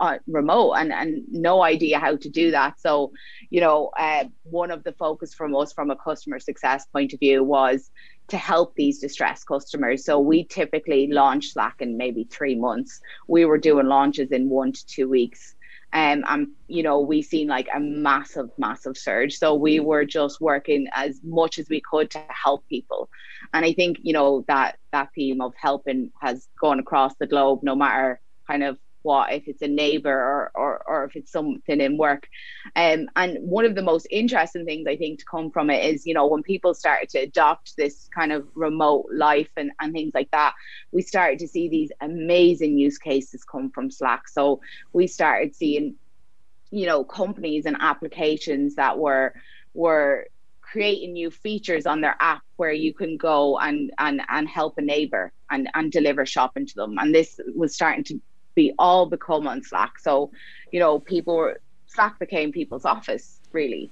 on 0.00 0.18
remote 0.26 0.74
and, 0.74 0.92
and 0.92 1.24
no 1.30 1.62
idea 1.62 1.98
how 1.98 2.16
to 2.16 2.28
do 2.28 2.50
that. 2.50 2.80
So, 2.80 3.12
you 3.50 3.60
know, 3.60 3.90
uh, 3.98 4.24
one 4.44 4.70
of 4.70 4.84
the 4.84 4.92
focus 4.92 5.34
from 5.34 5.54
us 5.56 5.72
from 5.72 5.90
a 5.90 5.96
customer 5.96 6.38
success 6.38 6.86
point 6.86 7.12
of 7.12 7.20
view 7.20 7.42
was 7.42 7.90
to 8.28 8.36
help 8.36 8.74
these 8.74 8.98
distressed 8.98 9.46
customers. 9.46 10.04
So 10.04 10.18
we 10.20 10.44
typically 10.44 11.08
launch 11.08 11.52
Slack 11.52 11.76
in 11.80 11.96
maybe 11.96 12.24
three 12.24 12.54
months. 12.54 13.00
We 13.26 13.44
were 13.44 13.58
doing 13.58 13.86
launches 13.86 14.30
in 14.30 14.48
one 14.48 14.72
to 14.72 14.86
two 14.86 15.08
weeks. 15.08 15.54
Um, 15.90 16.22
and 16.26 16.48
you 16.66 16.82
know 16.82 17.00
we 17.00 17.22
seen 17.22 17.48
like 17.48 17.66
a 17.74 17.80
massive 17.80 18.50
massive 18.58 18.98
surge 18.98 19.38
so 19.38 19.54
we 19.54 19.80
were 19.80 20.04
just 20.04 20.38
working 20.38 20.86
as 20.92 21.18
much 21.24 21.58
as 21.58 21.70
we 21.70 21.80
could 21.80 22.10
to 22.10 22.22
help 22.28 22.68
people 22.68 23.08
and 23.54 23.64
i 23.64 23.72
think 23.72 23.96
you 24.02 24.12
know 24.12 24.44
that 24.48 24.76
that 24.92 25.08
theme 25.14 25.40
of 25.40 25.54
helping 25.56 26.12
has 26.20 26.46
gone 26.60 26.78
across 26.78 27.14
the 27.14 27.26
globe 27.26 27.60
no 27.62 27.74
matter 27.74 28.20
kind 28.46 28.62
of 28.62 28.78
what 29.02 29.32
if 29.32 29.48
it's 29.48 29.62
a 29.62 29.68
neighbor 29.68 30.12
or, 30.12 30.50
or, 30.54 30.82
or 30.86 31.04
if 31.04 31.16
it's 31.16 31.32
something 31.32 31.80
in 31.80 31.96
work. 31.96 32.28
Um, 32.76 33.08
and 33.16 33.38
one 33.40 33.64
of 33.64 33.74
the 33.74 33.82
most 33.82 34.06
interesting 34.10 34.64
things 34.64 34.86
I 34.86 34.96
think 34.96 35.20
to 35.20 35.24
come 35.24 35.50
from 35.50 35.70
it 35.70 35.84
is, 35.84 36.06
you 36.06 36.14
know, 36.14 36.26
when 36.26 36.42
people 36.42 36.74
started 36.74 37.08
to 37.10 37.18
adopt 37.18 37.76
this 37.76 38.08
kind 38.14 38.32
of 38.32 38.46
remote 38.54 39.06
life 39.12 39.50
and, 39.56 39.72
and 39.80 39.92
things 39.92 40.12
like 40.14 40.30
that, 40.32 40.54
we 40.92 41.02
started 41.02 41.38
to 41.40 41.48
see 41.48 41.68
these 41.68 41.92
amazing 42.00 42.78
use 42.78 42.98
cases 42.98 43.44
come 43.44 43.70
from 43.70 43.90
Slack. 43.90 44.28
So 44.28 44.60
we 44.92 45.06
started 45.06 45.54
seeing, 45.54 45.94
you 46.70 46.86
know, 46.86 47.04
companies 47.04 47.66
and 47.66 47.76
applications 47.80 48.74
that 48.76 48.98
were 48.98 49.34
were 49.74 50.26
creating 50.60 51.12
new 51.14 51.30
features 51.30 51.86
on 51.86 52.00
their 52.00 52.16
app 52.20 52.42
where 52.56 52.72
you 52.72 52.92
can 52.92 53.16
go 53.16 53.58
and 53.58 53.90
and 53.98 54.20
and 54.28 54.48
help 54.48 54.76
a 54.76 54.82
neighbor 54.82 55.32
and 55.50 55.68
and 55.74 55.90
deliver 55.90 56.26
shopping 56.26 56.66
to 56.66 56.74
them 56.74 56.98
and 56.98 57.14
this 57.14 57.40
was 57.54 57.74
starting 57.74 58.04
to 58.04 58.20
we 58.58 58.74
all 58.76 59.06
become 59.06 59.46
on 59.46 59.62
Slack. 59.62 60.00
So, 60.00 60.32
you 60.72 60.80
know, 60.80 60.98
people 60.98 61.36
were 61.36 61.60
Slack 61.86 62.18
became 62.18 62.50
people's 62.50 62.84
office 62.84 63.38
really. 63.52 63.90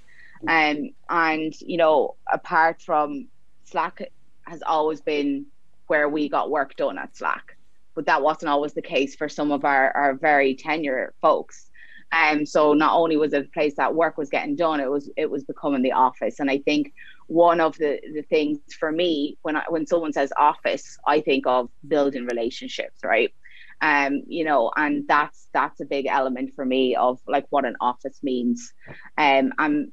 Um, 0.49 0.91
and 1.09 1.55
you 1.61 1.79
know, 1.79 2.17
apart 2.33 2.83
from 2.83 3.29
Slack 3.65 4.03
has 4.43 4.63
always 4.75 5.01
been 5.01 5.47
where 5.87 6.09
we 6.09 6.29
got 6.29 6.51
work 6.51 6.75
done 6.77 6.99
at 6.99 7.17
Slack, 7.17 7.57
but 7.95 8.07
that 8.07 8.23
wasn't 8.23 8.51
always 8.51 8.75
the 8.75 8.83
case 8.83 9.15
for 9.15 9.29
some 9.29 9.51
of 9.53 9.65
our, 9.65 9.97
our 9.97 10.15
very 10.15 10.55
tenure 10.55 11.15
folks. 11.23 11.71
And 12.13 12.41
um, 12.41 12.47
so 12.47 12.75
not 12.75 12.95
only 12.95 13.17
was 13.17 13.33
it 13.33 13.47
a 13.47 13.49
place 13.57 13.75
that 13.77 13.95
work 13.95 14.19
was 14.19 14.29
getting 14.29 14.57
done, 14.57 14.81
it 14.81 14.91
was 14.91 15.09
it 15.17 15.31
was 15.31 15.45
becoming 15.45 15.83
the 15.83 15.93
office. 15.93 16.41
And 16.41 16.51
I 16.51 16.59
think 16.59 16.93
one 17.29 17.61
of 17.61 17.77
the, 17.79 18.01
the 18.15 18.23
things 18.23 18.59
for 18.81 18.91
me 18.93 19.37
when 19.43 19.57
I, 19.57 19.65
when 19.69 19.87
someone 19.87 20.13
says 20.13 20.33
office, 20.37 20.99
I 21.07 21.21
think 21.21 21.47
of 21.47 21.71
building 21.87 22.27
relationships, 22.27 22.99
right? 23.05 23.33
Um 23.81 24.23
you 24.27 24.45
know 24.45 24.71
and 24.77 25.07
that's 25.07 25.49
that's 25.53 25.81
a 25.81 25.85
big 25.85 26.07
element 26.07 26.51
for 26.55 26.65
me 26.65 26.97
of 26.97 27.19
like 27.27 27.47
what 27.51 27.65
an 27.65 27.77
office 27.81 28.19
means. 28.23 28.73
Um 29.19 29.53
and 29.59 29.93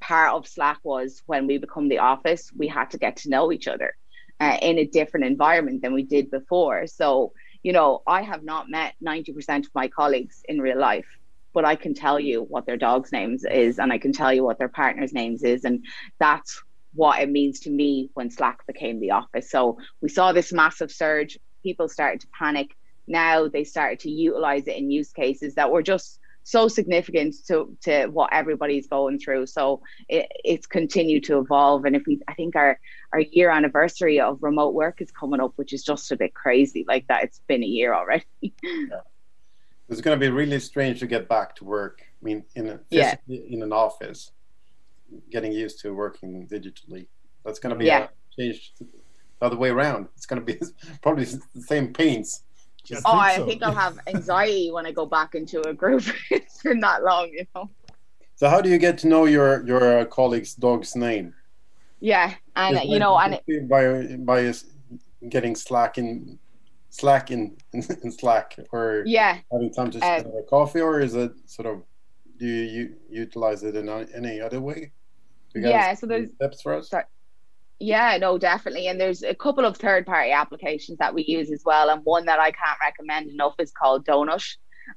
part 0.00 0.32
of 0.32 0.46
slack 0.46 0.78
was 0.84 1.22
when 1.26 1.46
we 1.46 1.58
become 1.58 1.88
the 1.88 1.98
office 1.98 2.50
we 2.56 2.68
had 2.68 2.90
to 2.90 2.98
get 2.98 3.16
to 3.16 3.30
know 3.30 3.50
each 3.50 3.66
other 3.66 3.92
uh, 4.38 4.56
in 4.62 4.78
a 4.78 4.86
different 4.86 5.26
environment 5.26 5.82
than 5.82 5.92
we 5.92 6.04
did 6.04 6.30
before. 6.30 6.86
So 6.86 7.32
you 7.64 7.72
know 7.72 8.02
i 8.06 8.22
have 8.22 8.44
not 8.44 8.70
met 8.70 8.94
90% 9.04 9.66
of 9.66 9.74
my 9.74 9.88
colleagues 9.88 10.44
in 10.48 10.60
real 10.60 10.78
life 10.78 11.08
but 11.52 11.64
i 11.64 11.74
can 11.74 11.92
tell 11.92 12.20
you 12.20 12.44
what 12.44 12.66
their 12.66 12.76
dog's 12.76 13.10
names 13.10 13.44
is 13.44 13.80
and 13.80 13.92
i 13.92 13.98
can 13.98 14.12
tell 14.12 14.32
you 14.32 14.44
what 14.44 14.60
their 14.60 14.68
partner's 14.68 15.12
names 15.12 15.42
is 15.42 15.64
and 15.64 15.84
that's 16.20 16.62
what 16.94 17.20
it 17.20 17.30
means 17.30 17.60
to 17.60 17.70
me 17.70 18.10
when 18.14 18.30
slack 18.30 18.66
became 18.66 19.00
the 19.00 19.12
office. 19.12 19.50
So 19.50 19.78
we 20.00 20.08
saw 20.08 20.32
this 20.32 20.52
massive 20.52 20.90
surge. 20.90 21.38
People 21.62 21.88
started 21.88 22.20
to 22.20 22.26
panic 22.38 22.74
now 23.08 23.48
they 23.48 23.64
started 23.64 24.00
to 24.00 24.10
utilize 24.10 24.66
it 24.66 24.76
in 24.76 24.90
use 24.90 25.12
cases 25.12 25.54
that 25.54 25.70
were 25.70 25.82
just 25.82 26.20
so 26.48 26.66
significant 26.66 27.34
to 27.46 27.76
to 27.82 28.06
what 28.06 28.32
everybody's 28.32 28.86
going 28.86 29.18
through. 29.18 29.44
So 29.46 29.82
it, 30.08 30.32
it's 30.44 30.66
continued 30.66 31.24
to 31.24 31.38
evolve. 31.38 31.84
And 31.84 31.94
if 31.94 32.04
we, 32.06 32.20
I 32.26 32.32
think 32.32 32.56
our 32.56 32.80
our 33.12 33.20
year 33.20 33.50
anniversary 33.50 34.18
of 34.18 34.42
remote 34.42 34.72
work 34.72 35.02
is 35.02 35.10
coming 35.10 35.40
up, 35.40 35.52
which 35.56 35.74
is 35.74 35.84
just 35.84 36.10
a 36.10 36.16
bit 36.16 36.32
crazy. 36.32 36.86
Like 36.88 37.06
that, 37.08 37.24
it's 37.24 37.40
been 37.48 37.62
a 37.62 37.66
year 37.66 37.94
already. 37.94 38.24
yeah. 38.40 39.00
It's 39.90 40.00
going 40.00 40.18
to 40.18 40.20
be 40.20 40.30
really 40.30 40.60
strange 40.60 41.00
to 41.00 41.06
get 41.06 41.28
back 41.28 41.54
to 41.56 41.64
work. 41.64 42.00
I 42.02 42.24
mean, 42.24 42.44
in 42.54 42.68
a, 42.68 42.80
yeah. 42.90 43.14
in 43.26 43.62
an 43.62 43.72
office, 43.72 44.32
getting 45.30 45.52
used 45.52 45.80
to 45.80 45.94
working 45.94 46.46
digitally. 46.46 47.06
That's 47.44 47.58
going 47.58 47.74
to 47.74 47.78
be 47.78 47.86
yeah. 47.86 48.04
a 48.04 48.08
change 48.36 48.72
the 48.78 48.86
other 49.40 49.56
way 49.56 49.70
around. 49.70 50.08
It's 50.14 50.26
going 50.26 50.44
to 50.44 50.44
be 50.44 50.60
probably 51.02 51.24
the 51.24 51.62
same 51.62 51.92
pains 51.92 52.42
just 52.84 53.02
oh, 53.04 53.12
I 53.12 53.36
so. 53.36 53.46
think 53.46 53.62
I'll 53.62 53.74
have 53.74 53.98
anxiety 54.06 54.70
when 54.70 54.86
I 54.86 54.92
go 54.92 55.06
back 55.06 55.34
into 55.34 55.60
a 55.68 55.74
group. 55.74 56.04
it's 56.30 56.62
been 56.62 56.80
that 56.80 57.02
long, 57.02 57.28
you 57.30 57.46
know. 57.54 57.70
So, 58.36 58.48
how 58.48 58.60
do 58.60 58.68
you 58.68 58.78
get 58.78 58.98
to 58.98 59.08
know 59.08 59.24
your 59.24 59.66
your 59.66 60.04
colleague's 60.06 60.54
dog's 60.54 60.94
name? 60.94 61.34
Yeah, 62.00 62.34
and 62.54 62.78
you 62.88 62.98
know, 62.98 63.18
and 63.18 63.40
it, 63.46 63.68
by 63.68 64.16
by 64.18 64.52
getting 65.28 65.56
Slack 65.56 65.98
in 65.98 66.38
Slack 66.90 67.30
in, 67.30 67.56
in, 67.72 67.82
in 68.02 68.12
Slack, 68.12 68.56
or 68.70 69.02
yeah, 69.06 69.38
having 69.52 69.72
time 69.72 69.90
to 69.90 69.98
uh, 69.98 70.06
have 70.06 70.26
a 70.26 70.42
coffee, 70.48 70.80
or 70.80 71.00
is 71.00 71.14
it 71.14 71.32
sort 71.46 71.66
of 71.66 71.82
do 72.38 72.46
you, 72.46 72.62
you 72.62 72.94
utilize 73.10 73.64
it 73.64 73.74
in 73.74 73.88
any 74.14 74.40
other 74.40 74.60
way? 74.60 74.92
yeah, 75.54 75.94
so 75.94 76.06
there's 76.06 76.30
steps 76.34 76.62
for 76.62 76.74
us. 76.76 76.90
Sorry. 76.90 77.04
Yeah, 77.80 78.16
no, 78.20 78.38
definitely. 78.38 78.88
And 78.88 79.00
there's 79.00 79.22
a 79.22 79.34
couple 79.34 79.64
of 79.64 79.76
third 79.76 80.04
party 80.04 80.32
applications 80.32 80.98
that 80.98 81.14
we 81.14 81.24
use 81.24 81.50
as 81.52 81.62
well. 81.64 81.90
And 81.90 82.04
one 82.04 82.26
that 82.26 82.40
I 82.40 82.50
can't 82.50 82.78
recommend 82.80 83.30
enough 83.30 83.54
is 83.58 83.70
called 83.70 84.04
Donut. 84.04 84.44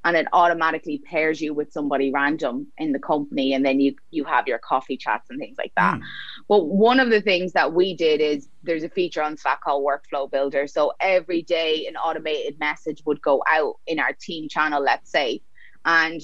And 0.04 0.16
it 0.16 0.26
automatically 0.32 1.02
pairs 1.04 1.40
you 1.40 1.52
with 1.52 1.70
somebody 1.70 2.10
random 2.10 2.66
in 2.78 2.92
the 2.92 2.98
company, 2.98 3.52
and 3.52 3.62
then 3.62 3.78
you 3.78 3.94
you 4.10 4.24
have 4.24 4.48
your 4.48 4.58
coffee 4.58 4.96
chats 4.96 5.28
and 5.28 5.38
things 5.38 5.58
like 5.58 5.72
that. 5.76 5.96
Mm. 5.96 6.02
But 6.48 6.64
one 6.64 6.98
of 6.98 7.10
the 7.10 7.20
things 7.20 7.52
that 7.52 7.74
we 7.74 7.94
did 7.94 8.22
is 8.22 8.48
there's 8.62 8.84
a 8.84 8.88
feature 8.88 9.22
on 9.22 9.36
Slack 9.36 9.60
called 9.60 9.84
Workflow 9.84 10.30
Builder. 10.30 10.66
So 10.66 10.94
every 10.98 11.42
day, 11.42 11.86
an 11.86 11.96
automated 11.96 12.58
message 12.58 13.02
would 13.04 13.20
go 13.20 13.44
out 13.46 13.74
in 13.86 13.98
our 13.98 14.14
team 14.14 14.48
channel, 14.48 14.82
let's 14.82 15.10
say, 15.10 15.42
and 15.84 16.22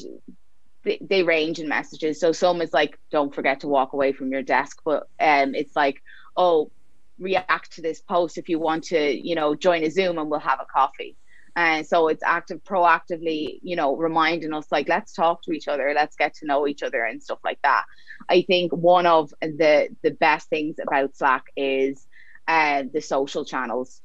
they, 0.84 0.98
they 1.02 1.22
range 1.22 1.58
in 1.58 1.68
messages. 1.68 2.18
So 2.18 2.32
some 2.32 2.62
is 2.62 2.72
like, 2.72 2.98
"Don't 3.10 3.34
forget 3.34 3.60
to 3.60 3.68
walk 3.68 3.92
away 3.92 4.12
from 4.12 4.32
your 4.32 4.42
desk," 4.42 4.80
but 4.82 5.08
um, 5.20 5.54
it's 5.54 5.76
like 5.76 6.02
oh, 6.38 6.70
react 7.18 7.72
to 7.72 7.82
this 7.82 8.00
post 8.00 8.38
if 8.38 8.48
you 8.48 8.58
want 8.58 8.84
to, 8.84 8.98
you 8.98 9.34
know, 9.34 9.54
join 9.54 9.82
a 9.84 9.90
Zoom 9.90 10.18
and 10.18 10.30
we'll 10.30 10.40
have 10.40 10.60
a 10.62 10.66
coffee. 10.72 11.16
And 11.56 11.84
so 11.84 12.06
it's 12.06 12.22
active, 12.22 12.62
proactively, 12.62 13.58
you 13.62 13.74
know, 13.74 13.96
reminding 13.96 14.54
us 14.54 14.66
like, 14.70 14.88
let's 14.88 15.12
talk 15.12 15.42
to 15.42 15.52
each 15.52 15.66
other, 15.66 15.92
let's 15.94 16.14
get 16.14 16.34
to 16.34 16.46
know 16.46 16.68
each 16.68 16.84
other 16.84 17.02
and 17.02 17.20
stuff 17.20 17.40
like 17.44 17.58
that. 17.64 17.84
I 18.28 18.42
think 18.42 18.72
one 18.72 19.06
of 19.06 19.34
the 19.42 19.88
the 20.02 20.12
best 20.12 20.48
things 20.48 20.76
about 20.80 21.16
Slack 21.16 21.46
is 21.56 22.06
uh, 22.46 22.84
the 22.92 23.00
social 23.00 23.44
channels. 23.44 24.00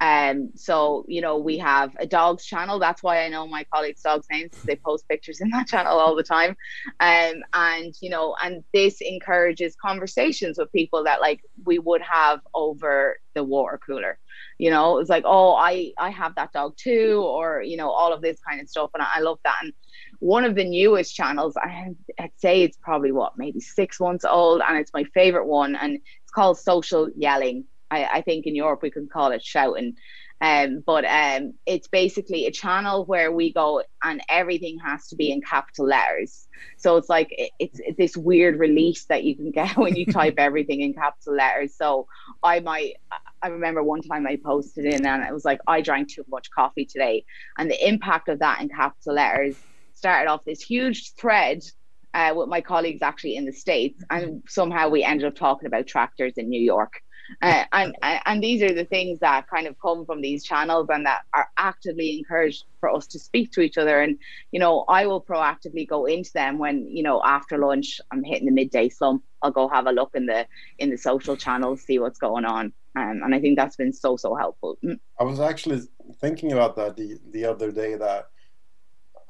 Um, 0.00 0.50
so 0.54 1.04
you 1.08 1.20
know, 1.20 1.38
we 1.38 1.58
have 1.58 1.92
a 1.98 2.06
dogs 2.06 2.44
channel. 2.44 2.78
That's 2.78 3.02
why 3.02 3.24
I 3.24 3.28
know 3.28 3.46
my 3.46 3.64
colleagues' 3.72 4.02
dogs' 4.02 4.26
names. 4.30 4.52
They 4.64 4.76
post 4.76 5.08
pictures 5.08 5.40
in 5.40 5.48
that 5.50 5.66
channel 5.72 5.98
all 5.98 6.14
the 6.14 6.22
time. 6.22 6.56
Um, 7.00 7.42
and 7.54 7.94
you 8.00 8.10
know, 8.10 8.36
and 8.42 8.62
this 8.74 9.00
encourages 9.00 9.74
conversations 9.76 10.58
with 10.58 10.70
people 10.72 11.04
that 11.04 11.20
like 11.20 11.40
we 11.64 11.78
would 11.78 12.02
have 12.02 12.40
over 12.54 13.18
the 13.34 13.42
water 13.42 13.80
cooler. 13.84 14.18
You 14.58 14.70
know, 14.70 14.98
it's 14.98 15.10
like, 15.10 15.24
oh, 15.26 15.54
I 15.54 15.92
I 15.98 16.10
have 16.10 16.34
that 16.34 16.52
dog 16.52 16.76
too, 16.76 17.22
or 17.24 17.62
you 17.62 17.76
know, 17.76 17.90
all 17.90 18.12
of 18.12 18.20
this 18.20 18.38
kind 18.46 18.60
of 18.60 18.68
stuff, 18.68 18.90
and 18.92 19.02
I, 19.02 19.16
I 19.16 19.20
love 19.20 19.38
that. 19.44 19.56
And 19.62 19.72
one 20.18 20.44
of 20.44 20.54
the 20.54 20.64
newest 20.64 21.14
channels, 21.14 21.56
I, 21.56 21.94
I'd 22.18 22.30
say 22.36 22.62
it's 22.62 22.76
probably 22.76 23.12
what 23.12 23.38
maybe 23.38 23.60
six 23.60 23.98
months 23.98 24.24
old, 24.26 24.60
and 24.66 24.76
it's 24.76 24.92
my 24.92 25.04
favorite 25.14 25.46
one, 25.46 25.74
and 25.74 25.96
it's 25.96 26.32
called 26.34 26.58
Social 26.58 27.08
Yelling 27.16 27.64
I, 27.90 28.04
I 28.04 28.20
think 28.22 28.46
in 28.46 28.54
Europe 28.54 28.82
we 28.82 28.90
can 28.90 29.08
call 29.08 29.32
it 29.32 29.42
shouting. 29.42 29.96
Um, 30.40 30.82
but 30.84 31.06
um, 31.06 31.54
it's 31.64 31.88
basically 31.88 32.46
a 32.46 32.50
channel 32.50 33.06
where 33.06 33.32
we 33.32 33.52
go 33.52 33.82
and 34.04 34.20
everything 34.28 34.78
has 34.84 35.08
to 35.08 35.16
be 35.16 35.30
in 35.32 35.40
capital 35.40 35.86
letters. 35.86 36.46
So 36.76 36.98
it's 36.98 37.08
like 37.08 37.28
it's, 37.58 37.80
it's 37.80 37.96
this 37.96 38.16
weird 38.16 38.58
release 38.58 39.06
that 39.06 39.24
you 39.24 39.34
can 39.34 39.50
get 39.50 39.76
when 39.78 39.96
you 39.96 40.04
type 40.04 40.34
everything 40.36 40.82
in 40.82 40.92
capital 40.92 41.34
letters. 41.34 41.74
So 41.74 42.06
I 42.42 42.60
might, 42.60 42.94
I 43.42 43.48
remember 43.48 43.82
one 43.82 44.02
time 44.02 44.26
I 44.26 44.36
posted 44.36 44.84
in 44.84 45.06
and 45.06 45.22
it 45.22 45.32
was 45.32 45.44
like, 45.44 45.60
I 45.66 45.80
drank 45.80 46.12
too 46.12 46.24
much 46.28 46.50
coffee 46.50 46.84
today. 46.84 47.24
And 47.56 47.70
the 47.70 47.88
impact 47.88 48.28
of 48.28 48.40
that 48.40 48.60
in 48.60 48.68
capital 48.68 49.14
letters 49.14 49.56
started 49.94 50.28
off 50.30 50.44
this 50.44 50.60
huge 50.60 51.14
thread 51.14 51.64
uh, 52.12 52.34
with 52.36 52.48
my 52.48 52.60
colleagues 52.60 53.00
actually 53.00 53.36
in 53.36 53.46
the 53.46 53.52
States. 53.52 54.04
And 54.10 54.42
somehow 54.46 54.90
we 54.90 55.02
ended 55.02 55.26
up 55.26 55.34
talking 55.34 55.66
about 55.66 55.86
tractors 55.86 56.34
in 56.36 56.50
New 56.50 56.60
York 56.60 56.92
Uh, 57.42 57.64
and, 57.72 57.96
and 58.02 58.42
these 58.42 58.62
are 58.62 58.72
the 58.72 58.84
things 58.84 59.18
that 59.20 59.48
kind 59.48 59.66
of 59.66 59.78
come 59.80 60.06
from 60.06 60.20
these 60.20 60.44
channels 60.44 60.88
and 60.90 61.06
that 61.06 61.22
are 61.34 61.48
actively 61.56 62.18
encouraged 62.18 62.64
for 62.80 62.88
us 62.90 63.06
to 63.06 63.18
speak 63.18 63.52
to 63.52 63.60
each 63.60 63.78
other. 63.78 64.00
And, 64.00 64.18
you 64.52 64.60
know, 64.60 64.84
I 64.88 65.06
will 65.06 65.20
proactively 65.20 65.88
go 65.88 66.06
into 66.06 66.32
them 66.32 66.58
when, 66.58 66.86
you 66.88 67.02
know, 67.02 67.22
after 67.24 67.58
lunch, 67.58 68.00
I'm 68.10 68.22
hitting 68.22 68.46
the 68.46 68.52
midday 68.52 68.88
slump. 68.88 69.22
I'll 69.42 69.50
go 69.50 69.68
have 69.68 69.86
a 69.86 69.92
look 69.92 70.12
in 70.14 70.26
the 70.26 70.46
in 70.78 70.90
the 70.90 70.96
social 70.96 71.36
channels, 71.36 71.82
see 71.82 71.98
what's 71.98 72.18
going 72.18 72.44
on. 72.44 72.72
Um, 72.96 73.20
and 73.22 73.34
I 73.34 73.40
think 73.40 73.58
that's 73.58 73.76
been 73.76 73.92
so, 73.92 74.16
so 74.16 74.34
helpful. 74.34 74.78
Mm. 74.82 74.98
I 75.20 75.24
was 75.24 75.38
actually 75.38 75.82
thinking 76.20 76.52
about 76.52 76.76
that 76.76 76.96
the, 76.96 77.18
the 77.30 77.44
other 77.44 77.70
day 77.70 77.94
that 77.96 78.28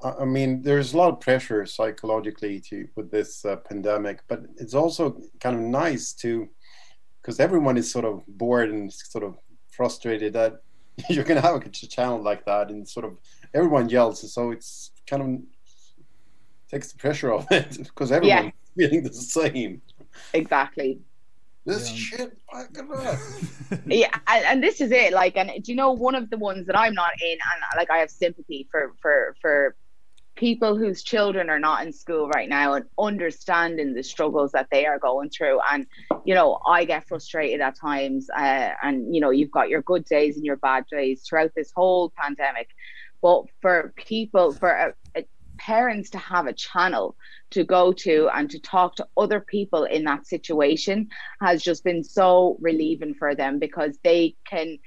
I 0.03 0.27
mean, 0.27 0.63
there's 0.63 0.93
a 0.93 0.97
lot 0.99 1.09
of 1.09 1.21
pressure 1.21 1.65
psychologically 1.65 2.61
to 2.69 2.87
with 2.97 3.11
this 3.11 3.45
uh, 3.45 3.57
pandemic, 3.57 4.21
but 4.29 4.43
it's 4.59 4.75
also 4.75 5.21
kind 5.41 5.57
of 5.57 5.63
nice 5.63 6.13
to 6.15 6.49
because 7.27 7.41
everyone 7.41 7.77
is 7.77 7.91
sort 7.91 8.05
of 8.05 8.25
bored 8.29 8.71
and 8.71 8.93
sort 8.93 9.25
of 9.25 9.37
frustrated 9.73 10.33
that 10.35 10.63
you're 11.11 11.25
going 11.25 11.41
to 11.41 11.47
have 11.47 11.57
a 11.57 11.69
channel 11.69 12.23
like 12.23 12.45
that, 12.47 12.71
and 12.71 12.89
sort 12.89 13.05
of 13.05 13.19
everyone 13.53 13.89
yells, 13.89 14.33
so 14.33 14.53
it's 14.53 14.93
kind 15.11 15.23
of 15.23 15.41
takes 16.71 16.93
the 16.93 16.99
pressure 16.99 17.33
off 17.33 17.51
it 17.51 17.77
because 17.79 18.13
everyone's 18.13 18.53
yeah. 18.77 18.89
feeling 18.89 19.03
the 19.03 19.13
same. 19.13 19.83
Exactly. 20.33 21.01
This 21.65 21.91
yeah. 21.91 21.97
shit, 21.97 22.39
yeah, 23.87 24.17
and, 24.29 24.45
and, 24.45 24.63
this 24.63 24.81
is 24.81 24.93
it. 24.93 25.13
Like, 25.13 25.37
and 25.37 25.51
do 25.65 25.73
you 25.73 25.77
know 25.77 25.91
one 25.91 26.15
of 26.15 26.31
the 26.31 26.37
ones 26.37 26.65
that 26.69 26.79
I'm 26.79 26.95
not 26.95 27.11
in, 27.21 27.33
and 27.33 27.63
like 27.77 27.91
I 27.91 27.99
have 27.99 28.11
sympathy 28.11 28.69
for 28.71 28.93
for 29.03 29.35
for 29.41 29.75
people 30.37 30.77
whose 30.77 31.03
children 31.03 31.51
are 31.51 31.59
not 31.59 31.85
in 31.85 31.93
school 31.93 32.29
right 32.29 32.49
now 32.49 32.75
and 32.75 32.85
understanding 32.99 33.95
the 33.95 34.03
struggles 34.03 34.53
that 34.53 34.69
they 34.71 34.87
are 34.87 34.99
going 34.99 35.31
through. 35.31 35.59
And 35.71 35.87
you 36.25 36.35
know 36.35 36.59
i 36.67 36.85
get 36.85 37.07
frustrated 37.07 37.61
at 37.61 37.77
times 37.77 38.29
uh, 38.31 38.71
and 38.83 39.15
you 39.15 39.21
know 39.21 39.31
you've 39.31 39.51
got 39.51 39.69
your 39.69 39.83
good 39.83 40.05
days 40.05 40.37
and 40.37 40.45
your 40.45 40.57
bad 40.57 40.85
days 40.91 41.23
throughout 41.23 41.53
this 41.57 41.73
whole 41.75 42.13
pandemic. 42.17 42.69
But 43.23 43.45
for 43.63 43.93
people 43.97 44.53
for 44.53 44.77
uh, 44.77 44.93
uh, 45.19 45.23
parents 45.59 46.11
to 46.11 46.19
have 46.19 46.47
a 46.47 46.53
channel 46.53 47.17
to 47.51 47.65
go 47.65 47.93
to 47.93 48.29
and 48.35 48.51
to 48.51 48.59
talk 48.59 48.97
to 48.97 49.07
other 49.17 49.41
people 49.41 49.85
in 49.85 50.05
that 50.05 50.27
situation 50.27 51.09
has 51.41 51.63
just 51.63 51.83
been 51.83 52.05
so 52.05 52.59
relieving 52.61 53.15
for 53.15 53.35
them 53.35 53.59
because 53.59 53.99
they 54.05 54.35
can 54.45 54.79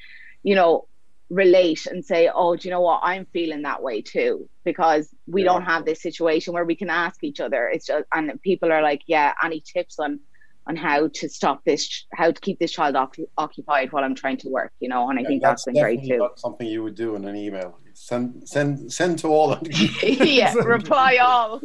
you 0.43 0.55
know 0.55 0.87
relate 1.29 1.85
and 1.85 2.03
say, 2.03 2.29
oh, 2.33 2.55
do 2.55 2.67
you 2.67 2.73
know 2.73 2.81
what? 2.81 3.01
I'm 3.03 3.25
feeling 3.25 3.61
that 3.63 3.81
way 3.81 4.01
too, 4.01 4.49
because 4.63 5.09
we 5.27 5.43
yeah. 5.43 5.49
don't 5.49 5.63
have 5.63 5.85
this 5.85 6.01
situation 6.01 6.53
where 6.53 6.65
we 6.65 6.75
can 6.75 6.89
ask 6.89 7.23
each 7.23 7.39
other. 7.39 7.67
It's 7.67 7.85
just, 7.85 8.05
and 8.13 8.41
people 8.41 8.71
are 8.71 8.81
like, 8.81 9.01
yeah, 9.05 9.33
any 9.43 9.61
tips 9.61 9.99
on, 9.99 10.19
on 10.67 10.75
how 10.75 11.07
to 11.07 11.29
stop 11.29 11.63
this, 11.65 12.05
how 12.13 12.31
to 12.31 12.41
keep 12.41 12.59
this 12.59 12.71
child 12.71 12.95
occupied 13.37 13.91
while 13.91 14.03
I'm 14.03 14.15
trying 14.15 14.37
to 14.37 14.49
work, 14.49 14.71
you 14.79 14.89
know? 14.89 15.09
And 15.09 15.19
I 15.19 15.21
yeah, 15.21 15.27
think 15.27 15.41
that's, 15.43 15.65
that's 15.65 15.73
been 15.73 15.83
great 15.83 16.07
too. 16.07 16.29
something 16.35 16.67
you 16.67 16.83
would 16.83 16.95
do 16.95 17.15
in 17.15 17.25
an 17.25 17.35
email. 17.35 17.77
Send, 17.93 18.47
send, 18.47 18.91
send 18.91 19.19
to 19.19 19.27
all. 19.27 19.57
yeah, 20.03 20.53
reply 20.53 21.17
all. 21.17 21.61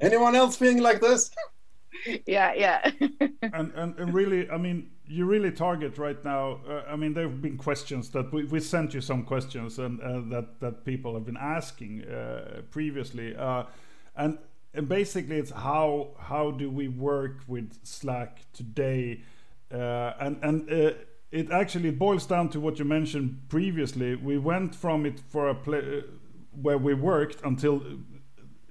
Anyone 0.00 0.34
else 0.34 0.56
feeling 0.56 0.82
like 0.82 1.00
this? 1.00 1.30
yeah, 2.26 2.52
yeah. 2.54 2.90
and, 3.42 3.72
and 3.74 3.98
and 3.98 4.12
really, 4.12 4.50
I 4.50 4.58
mean, 4.58 4.90
you 5.06 5.26
really 5.26 5.50
target 5.50 5.98
right 5.98 6.22
now. 6.24 6.60
Uh, 6.68 6.82
I 6.88 6.96
mean, 6.96 7.14
there 7.14 7.28
have 7.28 7.42
been 7.42 7.58
questions 7.58 8.08
that 8.10 8.32
we, 8.32 8.44
we 8.44 8.60
sent 8.60 8.94
you 8.94 9.00
some 9.00 9.24
questions 9.24 9.78
and 9.78 10.00
uh, 10.00 10.20
that 10.30 10.60
that 10.60 10.84
people 10.84 11.14
have 11.14 11.26
been 11.26 11.36
asking 11.36 12.04
uh, 12.04 12.62
previously, 12.70 13.36
uh, 13.36 13.64
and 14.16 14.38
and 14.72 14.88
basically 14.88 15.36
it's 15.36 15.50
how 15.50 16.08
how 16.18 16.50
do 16.50 16.70
we 16.70 16.88
work 16.88 17.40
with 17.46 17.78
Slack 17.82 18.40
today, 18.52 19.20
uh, 19.72 20.12
and 20.20 20.38
and 20.42 20.72
uh, 20.72 20.92
it 21.30 21.50
actually 21.50 21.90
boils 21.90 22.26
down 22.26 22.48
to 22.50 22.60
what 22.60 22.78
you 22.78 22.84
mentioned 22.84 23.48
previously. 23.48 24.14
We 24.14 24.38
went 24.38 24.74
from 24.74 25.04
it 25.04 25.20
for 25.20 25.48
a 25.48 25.54
play 25.54 26.02
where 26.62 26.78
we 26.78 26.94
worked 26.94 27.42
until 27.44 27.82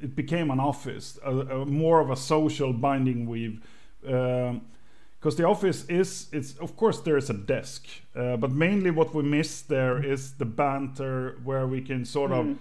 it 0.01 0.15
became 0.15 0.49
an 0.49 0.59
office, 0.59 1.19
a, 1.23 1.31
a 1.31 1.65
more 1.65 1.99
of 1.99 2.09
a 2.09 2.15
social 2.15 2.73
binding 2.73 3.27
weave. 3.27 3.61
Um, 4.07 4.61
because 5.24 5.38
the 5.38 5.46
office 5.46 5.86
is 5.86 6.27
it's 6.34 6.58
of 6.58 6.75
course 6.75 7.00
there 7.00 7.15
is 7.15 7.30
a 7.30 7.34
desk 7.34 7.86
uh, 8.13 8.36
but 8.36 8.51
mainly 8.51 8.92
what 8.92 9.15
we 9.15 9.24
miss 9.24 9.62
there 9.62 10.03
is 10.03 10.34
the 10.34 10.46
banter 10.46 11.39
where 11.46 11.66
we 11.66 11.79
can 11.79 12.03
sort 12.03 12.31
mm. 12.31 12.40
of 12.40 12.57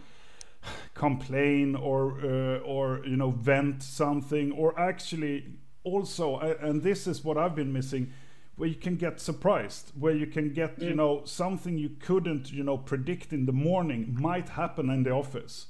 complain 0.95 1.75
or 1.75 2.21
uh, 2.23 2.59
or 2.59 3.05
you 3.05 3.17
know 3.17 3.33
vent 3.33 3.83
something 3.83 4.53
or 4.53 4.79
actually 4.79 5.45
also 5.83 6.37
uh, 6.37 6.55
and 6.61 6.85
this 6.85 7.09
is 7.09 7.25
what 7.25 7.37
I've 7.37 7.57
been 7.57 7.73
missing 7.73 8.13
where 8.55 8.69
you 8.69 8.77
can 8.77 8.95
get 8.95 9.21
surprised 9.21 9.91
where 9.99 10.15
you 10.15 10.29
can 10.29 10.53
get 10.53 10.79
mm. 10.79 10.85
you 10.85 10.95
know 10.95 11.23
something 11.25 11.77
you 11.77 11.91
couldn't 11.99 12.53
you 12.53 12.63
know 12.63 12.79
predict 12.79 13.33
in 13.33 13.45
the 13.47 13.53
morning 13.53 14.17
might 14.21 14.51
happen 14.51 14.89
in 14.89 15.03
the 15.03 15.11
office 15.11 15.67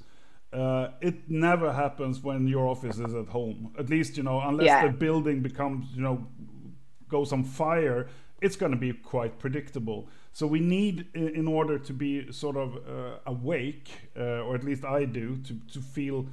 uh, 0.53 0.89
it 1.01 1.31
never 1.31 1.73
happens 1.73 2.23
when 2.23 2.47
your 2.47 2.69
office 2.69 2.99
is 2.99 3.15
at 3.15 3.29
home 3.29 3.73
at 3.79 3.89
least 3.89 4.19
you 4.19 4.23
know 4.23 4.39
unless 4.43 4.67
yeah. 4.67 4.87
the 4.87 4.93
building 4.93 5.41
becomes 5.41 5.87
you 5.95 6.03
know 6.03 6.27
goes 7.13 7.33
on 7.33 7.45
fire, 7.45 8.09
it's 8.43 8.57
going 8.57 8.73
to 8.73 8.79
be 8.79 8.93
quite 8.93 9.39
predictable. 9.39 10.09
So 10.33 10.47
we 10.47 10.61
need, 10.61 11.07
in 11.15 11.47
order 11.47 11.79
to 11.79 11.93
be 11.93 12.33
sort 12.33 12.57
of 12.57 12.77
uh, 12.77 13.19
awake, 13.27 13.91
uh, 14.17 14.47
or 14.47 14.55
at 14.55 14.65
least 14.65 14.85
I 14.85 15.05
do, 15.05 15.37
to 15.47 15.55
to 15.75 15.81
feel, 15.81 16.27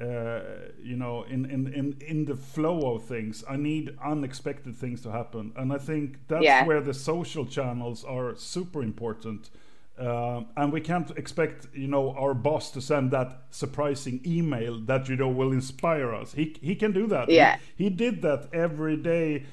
uh, 0.00 0.40
you 0.82 0.96
know, 0.96 1.24
in, 1.24 1.44
in 1.50 1.72
in 1.74 1.96
in 2.06 2.24
the 2.24 2.36
flow 2.36 2.94
of 2.94 3.04
things. 3.04 3.44
I 3.48 3.56
need 3.56 3.96
unexpected 4.02 4.76
things 4.76 5.02
to 5.02 5.10
happen, 5.10 5.52
and 5.56 5.72
I 5.72 5.78
think 5.78 6.18
that's 6.28 6.44
yeah. 6.44 6.64
where 6.64 6.80
the 6.80 6.94
social 6.94 7.44
channels 7.44 8.04
are 8.04 8.36
super 8.36 8.82
important. 8.82 9.50
Uh, 9.98 10.44
and 10.56 10.72
we 10.72 10.80
can't 10.80 11.10
expect 11.16 11.66
you 11.74 11.88
know 11.88 12.14
our 12.16 12.34
boss 12.34 12.70
to 12.70 12.80
send 12.80 13.10
that 13.10 13.42
surprising 13.50 14.20
email 14.24 14.78
that 14.86 15.08
you 15.08 15.16
know 15.16 15.28
will 15.28 15.52
inspire 15.52 16.14
us. 16.14 16.34
He 16.34 16.56
he 16.62 16.76
can 16.76 16.92
do 16.92 17.08
that. 17.08 17.28
Yeah. 17.28 17.56
He, 17.76 17.84
he 17.84 17.90
did 17.90 18.22
that 18.22 18.48
every 18.52 18.96
day 18.96 19.44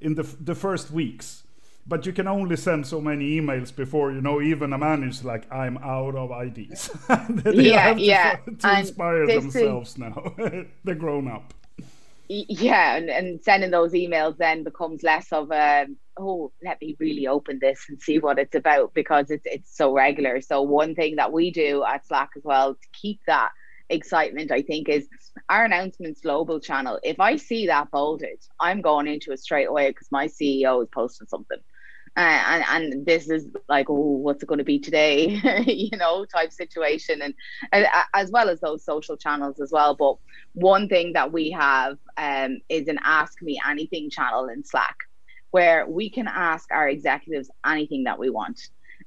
in 0.00 0.14
the 0.14 0.22
the 0.22 0.54
first 0.54 0.90
weeks. 0.90 1.44
But 1.86 2.06
you 2.06 2.12
can 2.12 2.28
only 2.28 2.56
send 2.56 2.86
so 2.86 3.00
many 3.00 3.40
emails 3.40 3.74
before 3.74 4.12
you 4.12 4.20
know 4.20 4.40
even 4.40 4.72
a 4.72 4.78
manager's 4.78 5.24
like 5.24 5.50
i'm 5.52 5.78
out 5.78 6.14
of 6.14 6.30
ideas. 6.30 6.90
Yeah 7.52 7.94
yeah. 7.96 8.36
to, 8.44 8.54
to 8.54 8.78
inspire 8.78 9.26
themselves 9.26 9.92
is, 9.92 9.98
now. 9.98 10.34
They're 10.84 10.94
grown 10.94 11.28
up. 11.28 11.54
Yeah 12.28 12.96
and, 12.96 13.10
and 13.10 13.42
sending 13.42 13.70
those 13.70 13.92
emails 13.92 14.36
then 14.36 14.62
becomes 14.62 15.02
less 15.02 15.32
of 15.32 15.50
a 15.50 15.86
oh 16.18 16.52
let 16.62 16.80
me 16.80 16.96
really 17.00 17.26
open 17.26 17.58
this 17.60 17.86
and 17.88 18.00
see 18.00 18.18
what 18.18 18.38
it's 18.38 18.54
about 18.54 18.94
because 18.94 19.30
it's 19.30 19.46
it's 19.46 19.76
so 19.76 19.92
regular. 19.92 20.40
So 20.40 20.62
one 20.62 20.94
thing 20.94 21.16
that 21.16 21.32
we 21.32 21.50
do 21.50 21.82
at 21.84 22.06
slack 22.06 22.30
as 22.36 22.44
well 22.44 22.74
to 22.74 22.88
keep 22.92 23.20
that 23.26 23.50
excitement, 23.90 24.50
I 24.50 24.62
think, 24.62 24.88
is 24.88 25.08
our 25.48 25.64
announcements 25.64 26.20
global 26.20 26.60
channel. 26.60 26.98
If 27.02 27.20
I 27.20 27.36
see 27.36 27.66
that 27.66 27.90
bolded, 27.90 28.38
I'm 28.58 28.80
going 28.80 29.06
into 29.06 29.32
it 29.32 29.40
straight 29.40 29.68
away 29.68 29.90
because 29.90 30.08
my 30.10 30.26
CEO 30.26 30.82
is 30.82 30.88
posting 30.92 31.26
something. 31.26 31.58
Uh, 32.16 32.42
and 32.48 32.64
and 32.68 33.06
this 33.06 33.30
is 33.30 33.46
like 33.68 33.88
oh 33.88 33.94
what's 33.94 34.42
it 34.42 34.46
going 34.46 34.58
to 34.58 34.64
be 34.64 34.80
today 34.80 35.28
you 35.64 35.96
know 35.96 36.24
type 36.24 36.52
situation 36.52 37.22
and, 37.22 37.32
and 37.70 37.86
as 38.14 38.32
well 38.32 38.48
as 38.48 38.58
those 38.58 38.84
social 38.84 39.16
channels 39.16 39.60
as 39.60 39.70
well 39.70 39.94
but 39.94 40.16
one 40.54 40.88
thing 40.88 41.12
that 41.12 41.30
we 41.30 41.52
have 41.52 41.98
um, 42.16 42.58
is 42.68 42.88
an 42.88 42.98
ask 43.04 43.40
me 43.42 43.60
anything 43.64 44.10
channel 44.10 44.48
in 44.48 44.64
slack 44.64 44.96
where 45.52 45.86
we 45.86 46.10
can 46.10 46.26
ask 46.26 46.72
our 46.72 46.88
executives 46.88 47.48
anything 47.64 48.02
that 48.02 48.18
we 48.18 48.28
want 48.28 48.60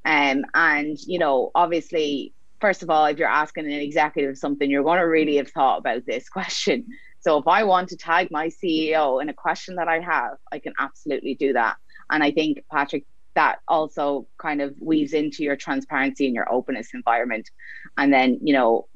um, 0.06 0.46
and 0.54 0.98
you 1.06 1.19
know 1.19 1.52
obviously 1.56 2.34
first 2.63 2.82
of 2.82 2.89
all, 2.89 3.06
if 3.08 3.17
you're 3.17 3.28
asking 3.28 3.65
an 3.65 3.73
executive 3.73 4.38
something, 4.38 4.71
you're 4.71 4.86
going 4.86 4.97
to 4.97 5.06
really 5.06 5.36
have 5.36 5.52
thought 5.52 5.80
about 5.80 6.06
this 6.06 6.30
question. 6.30 6.88
So 7.19 7.38
if 7.38 7.45
I 7.45 7.65
want 7.65 7.89
to 7.89 7.97
tag 7.97 8.30
my 8.32 8.47
CEO 8.47 9.21
in 9.21 9.28
a 9.28 9.34
question 9.34 9.76
that 9.76 9.89
I 9.89 9.99
have, 9.99 10.38
I 10.49 10.60
can 10.60 10.71
absolutely 10.80 11.36
do 11.36 11.52
that. 11.52 11.76
And 12.10 12.23
I 12.23 12.32
think, 12.32 12.63
Patrick, 12.71 13.06
that 13.34 13.60
also 13.67 14.28
kind 14.38 14.62
of 14.62 14.76
weaves 14.80 15.12
into 15.12 15.43
your 15.43 15.58
transparency 15.58 16.26
and 16.26 16.34
your 16.34 16.49
openness 16.49 16.93
environment. 16.93 17.49
And 17.97 18.13
then, 18.13 18.39
you 18.41 18.54
know, 18.54 18.88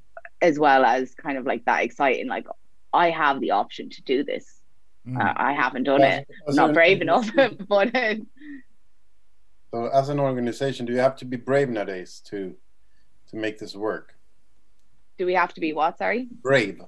as 0.42 0.58
well 0.58 0.86
as 0.86 1.14
kind 1.16 1.38
of 1.38 1.46
like 1.46 1.66
that 1.66 1.84
exciting, 1.84 2.30
like, 2.30 2.48
I 2.94 3.10
have 3.10 3.42
the 3.42 3.52
option 3.52 3.90
to 3.90 4.02
do 4.04 4.24
this. 4.24 4.62
Mm. 5.06 5.20
Uh, 5.20 5.34
I 5.36 5.52
haven't 5.52 5.84
done 5.84 6.04
it. 6.04 6.26
I'm 6.48 6.56
not 6.56 6.74
brave 6.74 7.02
enough, 7.02 7.30
but. 7.68 7.94
Uh, 7.94 8.16
so, 9.74 9.88
as 9.88 10.08
an 10.08 10.22
organization, 10.22 10.86
do 10.86 10.94
you 10.94 11.00
have 11.00 11.18
to 11.18 11.26
be 11.26 11.36
brave 11.36 11.68
nowadays 11.68 12.22
to 12.28 12.56
to 13.30 13.36
make 13.36 13.60
this 13.60 13.76
work? 13.76 14.16
Do 15.18 15.26
we 15.26 15.34
have 15.34 15.54
to 15.54 15.62
be 15.62 15.74
what? 15.74 15.98
Sorry. 15.98 16.28
Brave. 16.42 16.82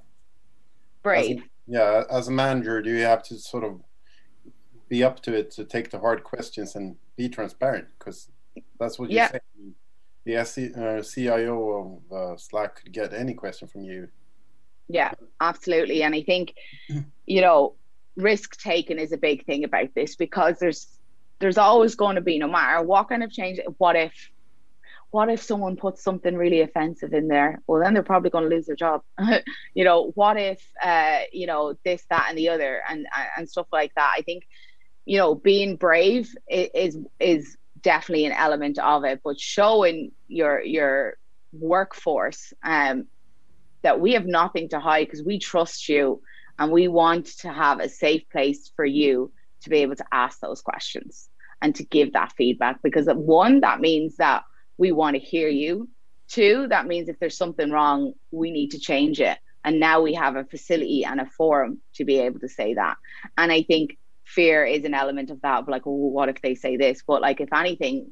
Brave. 1.04 1.38
As 1.38 1.44
yeah, 1.68 2.04
as 2.10 2.28
a 2.28 2.32
manager, 2.32 2.82
do 2.82 2.90
you 2.90 3.04
have 3.04 3.24
to 3.24 3.38
sort 3.38 3.64
of 3.64 3.82
be 4.88 5.04
up 5.04 5.22
to 5.22 5.34
it 5.34 5.52
to 5.52 5.64
take 5.64 5.92
the 5.92 6.00
hard 6.00 6.24
questions 6.24 6.76
and 6.76 6.96
be 7.16 7.30
transparent? 7.30 7.88
Because 7.98 8.30
that's 8.80 8.98
what 8.98 9.10
you 9.10 9.18
yeah. 9.18 9.32
say. 9.32 9.40
The 10.26 10.38
uh, 10.38 11.02
CIO 11.02 12.02
of 12.12 12.18
uh, 12.18 12.38
Slack 12.38 12.82
could 12.84 12.92
get 12.92 13.14
any 13.14 13.34
question 13.34 13.68
from 13.68 13.84
you. 13.84 14.10
Yeah, 14.88 15.14
absolutely. 15.40 16.04
And 16.04 16.14
I 16.14 16.24
think, 16.24 16.56
you 17.26 17.42
know, 17.42 17.76
risk 18.16 18.60
taking 18.60 19.00
is 19.00 19.12
a 19.12 19.18
big 19.18 19.46
thing 19.46 19.64
about 19.64 19.94
this 19.96 20.16
because 20.16 20.60
there's 20.60 20.88
there's 21.40 21.58
always 21.58 21.96
going 21.96 22.16
to 22.16 22.22
be, 22.22 22.38
no 22.38 22.48
matter 22.48 22.84
what 22.84 23.08
kind 23.08 23.24
of 23.24 23.32
change, 23.32 23.60
what 23.78 23.96
if 23.96 24.30
what 25.12 25.30
if 25.30 25.42
someone 25.42 25.76
puts 25.76 26.04
something 26.04 26.36
really 26.36 26.62
offensive 26.62 27.14
in 27.14 27.28
there? 27.28 27.62
Well, 27.66 27.82
then 27.82 27.94
they're 27.94 28.04
probably 28.04 28.30
going 28.30 28.48
to 28.48 28.56
lose 28.56 28.68
their 28.68 28.76
job. 28.76 29.02
you 29.74 29.84
know, 29.84 30.12
what 30.16 30.38
if, 30.38 30.64
uh, 30.84 31.22
you 31.34 31.48
know, 31.48 31.76
this, 31.84 32.04
that, 32.10 32.28
and 32.30 32.38
the 32.38 32.50
other, 32.50 32.82
and 32.88 33.08
and 33.36 33.50
stuff 33.50 33.68
like 33.72 33.94
that. 33.96 34.14
I 34.16 34.22
think, 34.22 34.44
you 35.06 35.18
know, 35.18 35.34
being 35.34 35.78
brave 35.78 36.30
is 36.48 36.98
is 37.20 37.58
definitely 37.82 38.26
an 38.26 38.34
element 38.34 38.78
of 38.78 39.04
it, 39.04 39.22
but 39.24 39.40
showing 39.40 40.12
your 40.28 40.62
your 40.62 41.18
workforce 41.52 42.54
um, 42.64 43.08
that 43.82 44.00
we 44.00 44.14
have 44.14 44.26
nothing 44.26 44.70
to 44.70 44.80
hide 44.80 45.08
because 45.08 45.24
we 45.24 45.40
trust 45.40 45.90
you 45.90 46.22
and 46.60 46.72
we 46.72 46.88
want 46.88 47.26
to 47.40 47.52
have 47.52 47.80
a 47.80 47.90
safe 47.90 48.24
place 48.32 48.72
for 48.76 48.86
you 48.86 49.32
to 49.62 49.70
be 49.70 49.78
able 49.78 49.96
to 49.96 50.06
ask 50.12 50.40
those 50.40 50.62
questions 50.62 51.30
and 51.62 51.76
to 51.76 51.84
give 51.84 52.14
that 52.14 52.34
feedback 52.38 52.82
because 52.84 53.08
one 53.08 53.62
that 53.62 53.80
means 53.80 54.18
that 54.18 54.44
we 54.80 54.94
want 54.94 55.16
to 55.16 55.20
hear 55.20 55.50
you. 55.50 55.90
Two, 56.30 56.68
that 56.70 56.88
means 56.88 57.10
if 57.10 57.20
there's 57.20 57.38
something 57.38 57.70
wrong, 57.70 58.14
we 58.32 58.50
need 58.50 58.70
to 58.72 58.80
change 58.80 59.20
it. 59.20 59.38
And 59.66 59.80
now 59.80 60.02
we 60.02 60.14
have 60.14 60.38
a 60.38 60.46
facility 60.46 61.04
and 61.04 61.20
a 61.20 61.26
forum 61.26 61.80
to 61.96 62.06
be 62.06 62.20
able 62.20 62.40
to 62.40 62.48
say 62.48 62.76
that. 62.76 62.96
And 63.38 63.52
I 63.52 63.64
think 63.64 63.98
fear 64.24 64.64
is 64.64 64.86
an 64.86 64.94
element 64.94 65.32
of 65.32 65.42
that. 65.42 65.60
Of 65.60 65.68
like, 65.68 65.86
well, 65.86 65.96
what 65.96 66.30
if 66.30 66.42
they 66.42 66.56
say 66.56 66.78
this? 66.78 67.04
But 67.06 67.22
like, 67.22 67.42
if 67.42 67.52
anything, 67.52 68.12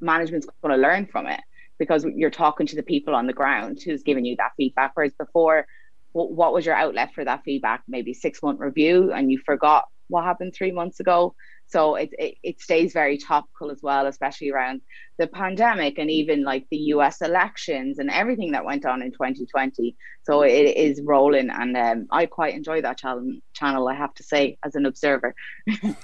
management's 0.00 0.46
going 0.62 0.74
to 0.74 0.80
learn 0.80 1.06
from 1.06 1.26
it 1.26 1.40
because 1.78 2.06
you're 2.16 2.30
talking 2.30 2.66
to 2.68 2.76
the 2.76 2.82
people 2.82 3.14
on 3.14 3.26
the 3.26 3.32
ground 3.34 3.78
who's 3.84 4.02
giving 4.02 4.24
you 4.24 4.36
that 4.36 4.52
feedback. 4.56 4.92
Whereas 4.94 5.12
before, 5.12 5.66
what 6.12 6.54
was 6.54 6.64
your 6.64 6.74
outlet 6.74 7.12
for 7.14 7.24
that 7.24 7.42
feedback? 7.44 7.82
Maybe 7.86 8.14
six 8.14 8.42
month 8.42 8.58
review, 8.58 9.12
and 9.12 9.30
you 9.30 9.38
forgot 9.44 9.84
what 10.08 10.24
happened 10.24 10.54
three 10.54 10.72
months 10.72 11.00
ago. 11.00 11.34
So 11.72 11.94
it, 11.94 12.10
it, 12.18 12.34
it 12.42 12.60
stays 12.60 12.92
very 12.92 13.16
topical 13.16 13.70
as 13.70 13.82
well, 13.82 14.06
especially 14.06 14.50
around 14.50 14.82
the 15.16 15.26
pandemic 15.26 15.98
and 15.98 16.10
even 16.10 16.44
like 16.44 16.66
the 16.70 16.76
US 16.94 17.22
elections 17.22 17.98
and 17.98 18.10
everything 18.10 18.52
that 18.52 18.66
went 18.66 18.84
on 18.84 19.00
in 19.00 19.10
2020. 19.10 19.96
So 20.22 20.42
it 20.42 20.76
is 20.76 21.00
rolling. 21.02 21.48
And 21.48 21.74
um, 21.74 22.06
I 22.10 22.26
quite 22.26 22.54
enjoy 22.54 22.82
that 22.82 22.98
channel, 22.98 23.38
channel, 23.54 23.88
I 23.88 23.94
have 23.94 24.12
to 24.14 24.22
say, 24.22 24.58
as 24.62 24.74
an 24.74 24.84
observer. 24.84 25.34
yeah. 25.66 25.94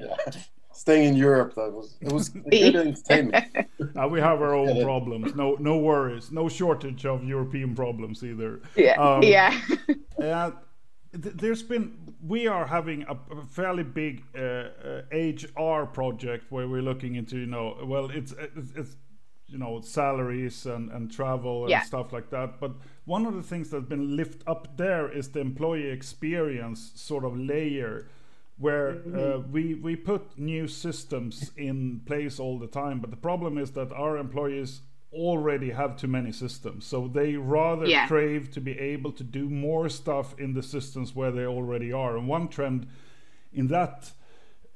Staying 0.72 1.08
in 1.08 1.16
Europe, 1.16 1.54
that 1.54 1.72
was 1.72 1.96
it 2.02 2.12
was 2.12 2.28
good 2.28 2.76
entertainment. 2.76 3.46
uh, 3.98 4.06
we 4.08 4.20
have 4.20 4.42
our 4.42 4.54
own 4.54 4.84
problems. 4.84 5.34
No, 5.34 5.56
no 5.58 5.78
worries. 5.78 6.30
No 6.30 6.50
shortage 6.50 7.06
of 7.06 7.24
European 7.24 7.74
problems 7.74 8.22
either. 8.22 8.60
Yeah, 8.76 9.00
um, 9.00 9.22
yeah. 9.22 9.58
uh, 10.22 10.50
there's 11.16 11.62
been 11.62 11.94
we 12.26 12.46
are 12.46 12.66
having 12.66 13.02
a, 13.04 13.16
a 13.34 13.44
fairly 13.46 13.82
big 13.82 14.24
uh, 14.36 14.40
uh, 14.40 15.02
HR 15.12 15.86
project 15.86 16.50
where 16.50 16.68
we're 16.68 16.82
looking 16.82 17.14
into 17.14 17.38
you 17.38 17.46
know 17.46 17.76
well 17.84 18.10
it's 18.10 18.32
it's, 18.32 18.72
it's 18.74 18.96
you 19.48 19.58
know 19.58 19.80
salaries 19.80 20.66
and, 20.66 20.90
and 20.90 21.10
travel 21.10 21.62
and 21.62 21.70
yeah. 21.70 21.82
stuff 21.82 22.12
like 22.12 22.30
that 22.30 22.60
but 22.60 22.72
one 23.04 23.26
of 23.26 23.34
the 23.34 23.42
things 23.42 23.70
that's 23.70 23.88
been 23.88 24.16
lifted 24.16 24.42
up 24.46 24.76
there 24.76 25.10
is 25.10 25.28
the 25.28 25.40
employee 25.40 25.88
experience 25.88 26.92
sort 26.94 27.24
of 27.24 27.36
layer 27.38 28.08
where 28.58 28.94
mm-hmm. 28.94 29.18
uh, 29.18 29.38
we 29.50 29.74
we 29.74 29.94
put 29.94 30.36
new 30.38 30.66
systems 30.66 31.52
in 31.56 32.00
place 32.06 32.40
all 32.40 32.58
the 32.58 32.66
time 32.66 32.98
but 32.98 33.10
the 33.10 33.16
problem 33.16 33.56
is 33.58 33.70
that 33.72 33.92
our 33.92 34.16
employees 34.16 34.80
already 35.12 35.70
have 35.70 35.96
too 35.96 36.08
many 36.08 36.32
systems. 36.32 36.84
So 36.84 37.08
they 37.08 37.36
rather 37.36 37.86
yeah. 37.86 38.06
crave 38.06 38.50
to 38.52 38.60
be 38.60 38.78
able 38.78 39.12
to 39.12 39.24
do 39.24 39.48
more 39.48 39.88
stuff 39.88 40.38
in 40.38 40.54
the 40.54 40.62
systems 40.62 41.14
where 41.14 41.30
they 41.30 41.46
already 41.46 41.92
are. 41.92 42.16
And 42.16 42.28
one 42.28 42.48
trend 42.48 42.86
in 43.52 43.68
that 43.68 44.10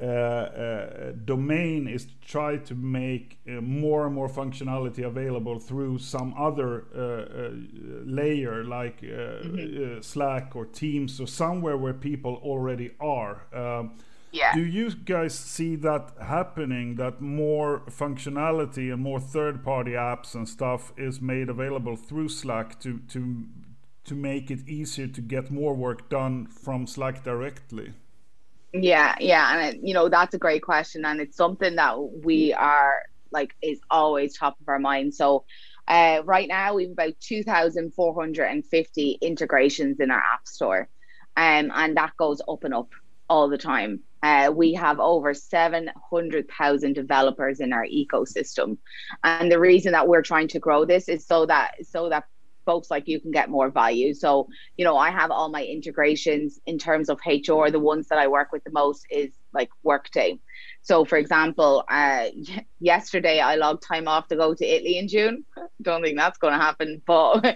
uh, 0.01 0.05
uh, 0.07 1.12
domain 1.27 1.87
is 1.87 2.07
to 2.07 2.12
try 2.27 2.57
to 2.57 2.75
make 2.75 3.38
uh, 3.47 3.61
more 3.61 4.07
and 4.07 4.14
more 4.14 4.31
functionality 4.31 5.05
available 5.05 5.59
through 5.59 5.99
some 5.99 6.33
other 6.38 6.87
uh, 6.97 7.01
uh, 7.01 7.51
layer 8.07 8.64
like 8.64 9.01
uh, 9.03 9.45
mm-hmm. 9.45 10.01
Slack 10.01 10.57
or 10.57 10.64
Teams 10.64 11.21
or 11.21 11.27
somewhere 11.27 11.77
where 11.77 11.93
people 11.93 12.40
already 12.43 12.93
are. 12.99 13.43
Um, 13.53 13.99
yeah. 14.33 14.55
Do 14.55 14.64
you 14.64 14.95
guys 14.95 15.35
see 15.35 15.77
that 15.77 16.12
happening? 16.21 16.97
That 16.97 17.21
more 17.21 17.83
functionality 17.90 18.93
and 18.93 19.03
more 19.03 19.21
third-party 19.21 19.93
apps 19.93 20.35
and 20.35 20.49
stuff 20.49 20.93
is 20.97 21.21
made 21.21 21.49
available 21.49 21.97
through 21.97 22.29
Slack 22.29 22.81
to 22.81 22.99
to 23.09 23.45
to 24.05 24.14
make 24.14 24.51
it 24.51 24.69
easier 24.69 25.09
to 25.09 25.21
get 25.21 25.51
more 25.51 25.75
work 25.75 26.09
done 26.09 26.47
from 26.47 26.87
Slack 26.87 27.25
directly? 27.25 27.93
Yeah, 28.73 29.16
yeah, 29.21 29.53
and 29.53 29.75
it, 29.75 29.81
you 29.83 29.95
know 29.95 30.09
that's 30.09 30.35
a 30.35 30.38
great 30.38 30.62
question, 30.62 31.05
and 31.05 31.21
it's 31.21 31.37
something 31.37 31.77
that 31.77 31.99
we 32.25 32.53
are 32.53 33.03
like 33.33 33.55
is 33.62 33.81
always 33.90 34.37
top 34.37 34.61
of 34.61 34.69
our 34.69 34.79
mind. 34.79 35.14
So. 35.14 35.45
Uh, 35.88 36.23
right 36.25 36.47
now, 36.47 36.75
we 36.75 36.85
have 36.85 36.93
about 36.93 37.14
2,450 37.19 39.19
integrations 39.21 39.99
in 39.99 40.12
our 40.12 40.21
app 40.21 40.47
store, 40.47 40.88
um, 41.37 41.73
and 41.75 41.97
that 41.97 42.16
goes 42.16 42.40
up 42.49 42.62
and 42.62 42.73
up 42.73 42.90
all 43.31 43.49
the 43.49 43.57
time. 43.57 44.01
Uh, 44.23 44.53
we 44.55 44.75
have 44.75 45.01
over 45.01 45.33
700,000 45.33 46.93
developers 46.93 47.61
in 47.61 47.73
our 47.73 47.87
ecosystem. 47.87 48.77
And 49.25 49.51
the 49.51 49.59
reason 49.59 49.93
that 49.93 50.09
we're 50.09 50.21
trying 50.21 50.49
to 50.49 50.59
grow 50.59 50.85
this 50.85 51.09
is 51.09 51.25
so 51.25 51.47
that 51.47 51.87
so 51.87 52.11
that 52.11 52.25
folks 52.66 52.90
like 52.90 53.09
you 53.09 53.19
can 53.19 53.31
get 53.31 53.49
more 53.49 53.71
value. 53.71 54.12
So, 54.12 54.49
you 54.77 54.85
know, 54.85 54.97
I 54.97 55.11
have 55.11 55.31
all 55.31 55.49
my 55.49 55.64
integrations 55.64 56.61
in 56.66 56.77
terms 56.77 57.09
of 57.09 57.19
HR. 57.25 57.71
The 57.71 57.81
ones 57.81 58.09
that 58.09 58.19
I 58.19 58.27
work 58.29 58.53
with 58.53 58.62
the 58.64 58.71
most 58.73 59.07
is 59.11 59.31
like 59.55 59.71
Workday. 59.83 60.38
So, 60.83 61.05
for 61.07 61.16
example, 61.16 61.85
uh, 61.88 62.27
yesterday 62.81 63.40
I 63.40 63.55
logged 63.55 63.83
time 63.83 64.07
off 64.07 64.29
to 64.29 64.37
go 64.37 64.55
to 64.55 64.64
Italy 64.64 64.99
in 64.99 65.09
June. 65.09 65.45
Don't 65.83 66.03
think 66.03 66.19
that's 66.19 66.38
going 66.38 66.53
to 66.53 66.61
happen, 66.61 67.01
but 67.07 67.47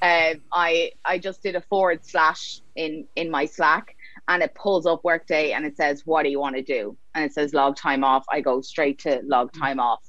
uh, 0.00 0.34
I 0.52 0.92
I 1.04 1.18
just 1.18 1.42
did 1.42 1.54
a 1.54 1.60
forward 1.60 2.04
slash 2.04 2.60
in 2.74 3.06
in 3.14 3.30
my 3.30 3.44
Slack 3.44 3.96
and 4.28 4.42
it 4.42 4.54
pulls 4.54 4.86
up 4.86 5.04
workday 5.04 5.52
and 5.52 5.64
it 5.64 5.76
says 5.76 6.02
what 6.04 6.22
do 6.22 6.30
you 6.30 6.40
want 6.40 6.56
to 6.56 6.62
do? 6.62 6.96
And 7.14 7.24
it 7.24 7.32
says 7.32 7.54
log 7.54 7.76
time 7.76 8.04
off. 8.04 8.24
I 8.30 8.40
go 8.40 8.60
straight 8.60 8.98
to 9.00 9.20
log 9.24 9.52
mm. 9.52 9.60
time 9.60 9.80
off. 9.80 10.02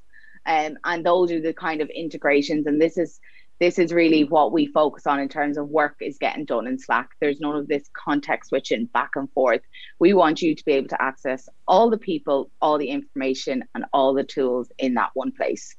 Um, 0.45 0.77
and 0.83 1.05
those 1.05 1.31
are 1.31 1.41
the 1.41 1.53
kind 1.53 1.81
of 1.81 1.89
integrations 1.89 2.67
and 2.67 2.79
this 2.79 2.97
is 2.97 3.19
this 3.59 3.79
is 3.79 3.93
really 3.93 4.25
what 4.25 4.51
we 4.51 4.65
focus 4.67 5.07
on 5.07 5.19
in 5.19 5.29
terms 5.29 5.57
of 5.57 5.69
work 5.69 5.95
is 6.01 6.17
getting 6.17 6.43
done 6.43 6.67
in 6.67 6.77
slack. 6.77 7.11
There's 7.21 7.39
none 7.39 7.55
of 7.55 7.67
this 7.67 7.89
context 7.93 8.49
switching 8.49 8.85
back 8.87 9.11
and 9.15 9.31
forth. 9.31 9.61
We 9.97 10.13
want 10.13 10.41
you 10.41 10.55
to 10.55 10.65
be 10.65 10.73
able 10.73 10.89
to 10.89 11.01
access 11.01 11.47
all 11.67 11.89
the 11.89 11.97
people 11.97 12.51
all 12.61 12.77
the 12.77 12.89
information 12.89 13.63
and 13.73 13.85
all 13.93 14.13
the 14.13 14.25
tools 14.25 14.71
in 14.77 14.95
that 14.95 15.11
one 15.13 15.31
place. 15.31 15.75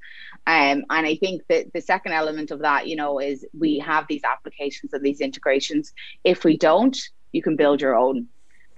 Um, 0.47 0.85
and 0.91 1.07
i 1.07 1.17
think 1.17 1.43
that 1.49 1.73
the 1.75 1.81
second 1.81 2.13
element 2.13 2.51
of 2.51 2.61
that 2.61 2.87
you 2.87 2.97
know 2.97 3.19
is 3.19 3.45
we 3.59 3.79
have 3.81 4.07
these 4.09 4.25
applications 4.25 4.93
and 4.93 5.05
these 5.05 5.21
integrations. 5.21 5.93
If 6.25 6.45
we 6.45 6.57
don't 6.57 6.97
you 7.37 7.43
can 7.43 7.55
build 7.55 7.81
your 7.81 7.95
own. 7.95 8.29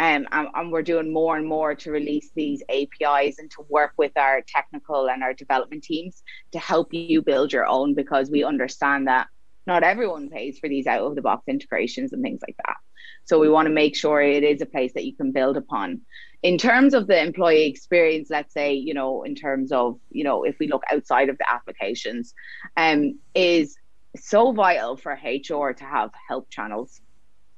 Um, 0.01 0.27
and, 0.31 0.49
and, 0.55 0.71
we're 0.71 0.83
doing 0.83 1.13
more 1.13 1.37
and 1.37 1.47
more 1.47 1.75
to 1.75 1.91
release 1.91 2.31
these 2.35 2.63
APIs 2.69 3.41
and 3.41 3.51
to 3.53 3.67
work 3.69 3.93
with 3.97 4.13
our 4.17 4.43
technical 4.47 5.09
and 5.09 5.25
our 5.25 5.35
development 5.35 5.83
teams 5.83 6.23
to 6.53 6.59
help 6.61 6.95
you 6.95 7.21
build 7.21 7.53
your 7.53 7.67
own 7.67 7.95
because 7.95 8.31
we 8.31 8.45
understand 8.45 9.09
that 9.09 9.27
not 9.67 9.83
everyone 9.83 10.31
pays 10.31 10.59
for 10.61 10.69
these 10.69 10.87
out 10.87 11.03
of 11.03 11.17
the 11.17 11.23
box 11.23 11.49
integrations 11.49 12.13
and 12.13 12.23
things 12.23 12.41
like 12.47 12.57
that. 12.65 12.77
So 13.25 13.41
we 13.41 13.51
want 13.51 13.67
to 13.67 13.75
make 13.75 13.97
sure 13.97 14.21
it 14.23 14.45
is 14.45 14.63
a 14.63 14.67
place 14.67 14.93
that 14.95 15.05
you 15.05 15.17
can 15.17 15.33
build 15.33 15.57
upon. 15.57 16.01
In 16.45 16.59
terms 16.59 16.95
of 16.95 17.09
the 17.09 17.21
employee 17.21 17.67
experience, 17.67 18.29
let's 18.31 18.55
say, 18.55 18.73
you 18.75 18.95
know, 18.95 19.25
in 19.25 19.35
terms 19.35 19.73
of, 19.73 19.99
you 20.11 20.23
know, 20.23 20.45
if 20.45 20.57
we 20.61 20.69
look 20.69 20.85
outside 20.93 21.29
of 21.29 21.39
the 21.39 21.53
applications, 21.53 22.35
um, 22.77 23.19
is 23.35 23.77
so 24.17 24.53
vital 24.53 24.97
for 24.97 25.13
HR 25.13 25.73
to 25.73 25.85
have 25.85 26.11
help 26.29 26.49
channels 26.51 27.01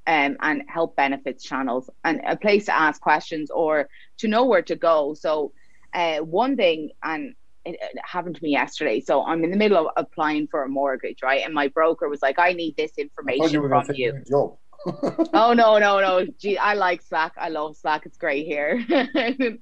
um, 0.06 0.36
and 0.40 0.62
help 0.68 0.96
benefits 0.96 1.44
channels 1.44 1.90
and 2.04 2.20
a 2.26 2.36
place 2.36 2.66
to 2.66 2.74
ask 2.74 3.00
questions 3.00 3.50
or 3.50 3.88
to 4.18 4.28
know 4.28 4.44
where 4.44 4.62
to 4.62 4.76
go. 4.76 5.14
So, 5.14 5.52
uh, 5.94 6.18
one 6.18 6.56
thing, 6.56 6.90
and 7.02 7.34
it, 7.64 7.76
it, 7.80 7.98
happened 8.04 8.36
to 8.36 8.42
me 8.42 8.50
yesterday. 8.50 9.00
So 9.00 9.24
I'm 9.24 9.44
in 9.44 9.50
the 9.50 9.56
middle 9.56 9.76
of 9.76 9.86
applying 9.96 10.46
for 10.46 10.64
a 10.64 10.68
mortgage, 10.68 11.18
right? 11.22 11.44
And 11.44 11.52
my 11.52 11.68
broker 11.68 12.08
was 12.08 12.22
like, 12.22 12.38
"I 12.38 12.52
need 12.52 12.76
this 12.76 12.92
information 12.96 13.50
you 13.52 13.68
from 13.68 13.84
you." 13.94 14.22
oh 15.34 15.52
no, 15.52 15.78
no, 15.78 16.00
no! 16.00 16.26
Gee, 16.38 16.56
I 16.56 16.72
like 16.74 17.02
Slack. 17.02 17.32
I 17.36 17.50
love 17.50 17.76
Slack. 17.76 18.06
It's 18.06 18.16
great 18.16 18.46
here. 18.46 18.82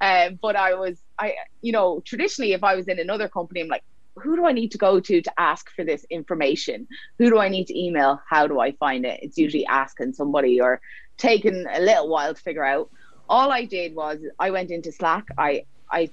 um, 0.00 0.38
but 0.40 0.56
I 0.56 0.74
was, 0.74 1.02
I, 1.18 1.34
you 1.60 1.72
know, 1.72 2.00
traditionally, 2.00 2.54
if 2.54 2.64
I 2.64 2.74
was 2.74 2.88
in 2.88 2.98
another 2.98 3.28
company, 3.28 3.60
I'm 3.60 3.68
like, 3.68 3.84
who 4.16 4.36
do 4.36 4.46
I 4.46 4.52
need 4.52 4.72
to 4.72 4.78
go 4.78 5.00
to 5.00 5.22
to 5.22 5.40
ask 5.40 5.70
for 5.70 5.84
this 5.84 6.04
information? 6.10 6.86
Who 7.18 7.30
do 7.30 7.38
I 7.38 7.48
need 7.48 7.66
to 7.68 7.78
email? 7.78 8.20
How 8.28 8.46
do 8.46 8.60
I 8.60 8.72
find 8.72 9.04
it? 9.06 9.20
It's 9.22 9.38
usually 9.38 9.66
asking 9.66 10.12
somebody 10.14 10.60
or 10.60 10.80
taking 11.16 11.66
a 11.72 11.80
little 11.80 12.08
while 12.08 12.34
to 12.34 12.40
figure 12.40 12.64
out. 12.64 12.90
All 13.28 13.50
I 13.50 13.64
did 13.64 13.94
was 13.94 14.18
I 14.38 14.50
went 14.50 14.70
into 14.70 14.92
Slack. 14.92 15.26
I 15.38 15.64
I 15.90 16.10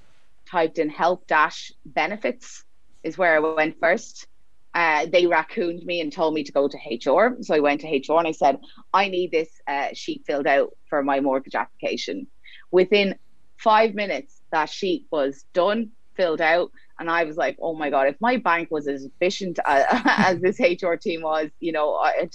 typed 0.50 0.80
in 0.80 0.90
help 0.90 1.28
dash 1.28 1.72
benefits 1.86 2.64
is 3.04 3.18
where 3.18 3.36
I 3.36 3.40
went 3.40 3.80
first. 3.80 4.28
Uh, 4.74 5.08
they 5.08 5.24
raccooned 5.24 5.84
me 5.84 6.00
and 6.00 6.14
told 6.14 6.34
me 6.34 6.44
to 6.44 6.52
go 6.52 6.68
to 6.68 6.78
HR. 6.78 7.38
So 7.42 7.56
I 7.56 7.60
went 7.60 7.82
to 7.82 7.88
HR 7.88 8.20
and 8.20 8.28
I 8.28 8.34
said, 8.34 8.60
I 8.94 9.08
need 9.10 9.32
this 9.32 9.50
uh, 9.68 9.90
sheet 9.94 10.24
filled 10.28 10.48
out 10.48 10.76
for 10.90 11.02
my 11.02 11.22
mortgage 11.22 11.56
application. 11.56 12.28
Within 12.72 13.16
five 13.58 13.96
minutes, 13.96 14.40
that 14.52 14.70
sheet 14.70 15.08
was 15.12 15.44
done, 15.54 15.92
filled 16.20 16.42
out. 16.42 16.70
And 17.00 17.10
I 17.10 17.24
was 17.24 17.38
like, 17.38 17.58
oh 17.62 17.74
my 17.74 17.90
God, 17.90 18.08
if 18.08 18.18
my 18.20 18.36
bank 18.36 18.70
was 18.70 18.90
as 18.90 19.06
efficient 19.06 19.58
as, 19.66 19.86
as 20.06 20.42
this 20.42 20.60
HR 20.60 20.96
team 20.96 21.22
was, 21.22 21.50
you 21.62 21.72
know, 21.72 21.96
I'd, 21.96 22.32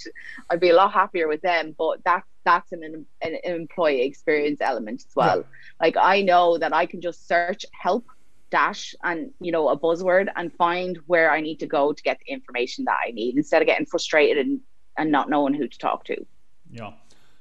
I'd 0.48 0.60
be 0.60 0.70
a 0.70 0.74
lot 0.74 0.90
happier 0.92 1.28
with 1.28 1.42
them. 1.42 1.74
But 1.76 2.02
that's, 2.02 2.26
that's 2.46 2.72
an, 2.72 3.04
an 3.20 3.36
employee 3.44 4.02
experience 4.02 4.62
element 4.62 5.04
as 5.06 5.14
well. 5.14 5.38
Yeah. 5.38 5.44
Like 5.82 5.96
I 6.00 6.22
know 6.22 6.56
that 6.56 6.74
I 6.74 6.86
can 6.86 7.02
just 7.02 7.28
search 7.28 7.66
help 7.78 8.06
dash 8.50 8.94
and 9.02 9.32
you 9.40 9.50
know 9.50 9.68
a 9.68 9.76
buzzword 9.76 10.28
and 10.36 10.52
find 10.52 10.98
where 11.06 11.28
I 11.30 11.40
need 11.40 11.58
to 11.58 11.66
go 11.66 11.92
to 11.92 12.02
get 12.02 12.20
the 12.20 12.32
information 12.32 12.84
that 12.84 12.98
I 13.04 13.10
need 13.10 13.36
instead 13.36 13.60
of 13.62 13.66
getting 13.66 13.86
frustrated 13.86 14.46
and, 14.46 14.60
and 14.96 15.10
not 15.10 15.28
knowing 15.28 15.54
who 15.54 15.66
to 15.66 15.78
talk 15.78 16.04
to. 16.04 16.24
Yeah, 16.70 16.92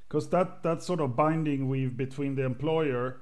because 0.08 0.27
that 0.29 0.63
that 0.63 0.82
sort 0.82 1.01
of 1.01 1.15
binding 1.15 1.69
weave 1.69 1.95
between 1.95 2.36
the 2.36 2.43
employer, 2.43 3.21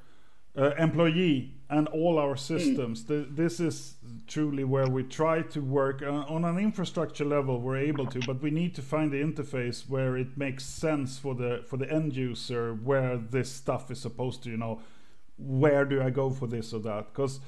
uh, 0.57 0.71
employee, 0.77 1.53
and 1.71 1.87
all 1.87 2.19
our 2.19 2.35
systems. 2.35 3.03
Mm. 3.03 3.07
The, 3.07 3.27
this 3.43 3.59
is 3.61 3.95
truly 4.27 4.65
where 4.65 4.87
we 4.87 5.03
try 5.03 5.41
to 5.41 5.61
work 5.61 6.01
uh, 6.01 6.11
on 6.27 6.43
an 6.43 6.57
infrastructure 6.57 7.23
level. 7.23 7.59
We're 7.61 7.77
able 7.77 8.05
to, 8.07 8.19
but 8.19 8.41
we 8.41 8.51
need 8.51 8.75
to 8.75 8.81
find 8.81 9.11
the 9.11 9.21
interface 9.21 9.89
where 9.89 10.17
it 10.17 10.37
makes 10.37 10.65
sense 10.65 11.17
for 11.17 11.33
the 11.33 11.63
for 11.67 11.77
the 11.77 11.89
end 11.89 12.15
user 12.15 12.73
where 12.73 13.17
this 13.17 13.49
stuff 13.49 13.89
is 13.89 14.01
supposed 14.01 14.43
to. 14.43 14.49
You 14.49 14.57
know, 14.57 14.81
where 15.37 15.85
do 15.85 16.01
I 16.01 16.09
go 16.09 16.29
for 16.29 16.47
this 16.47 16.73
or 16.73 16.79
that? 16.79 17.13
Because 17.13 17.39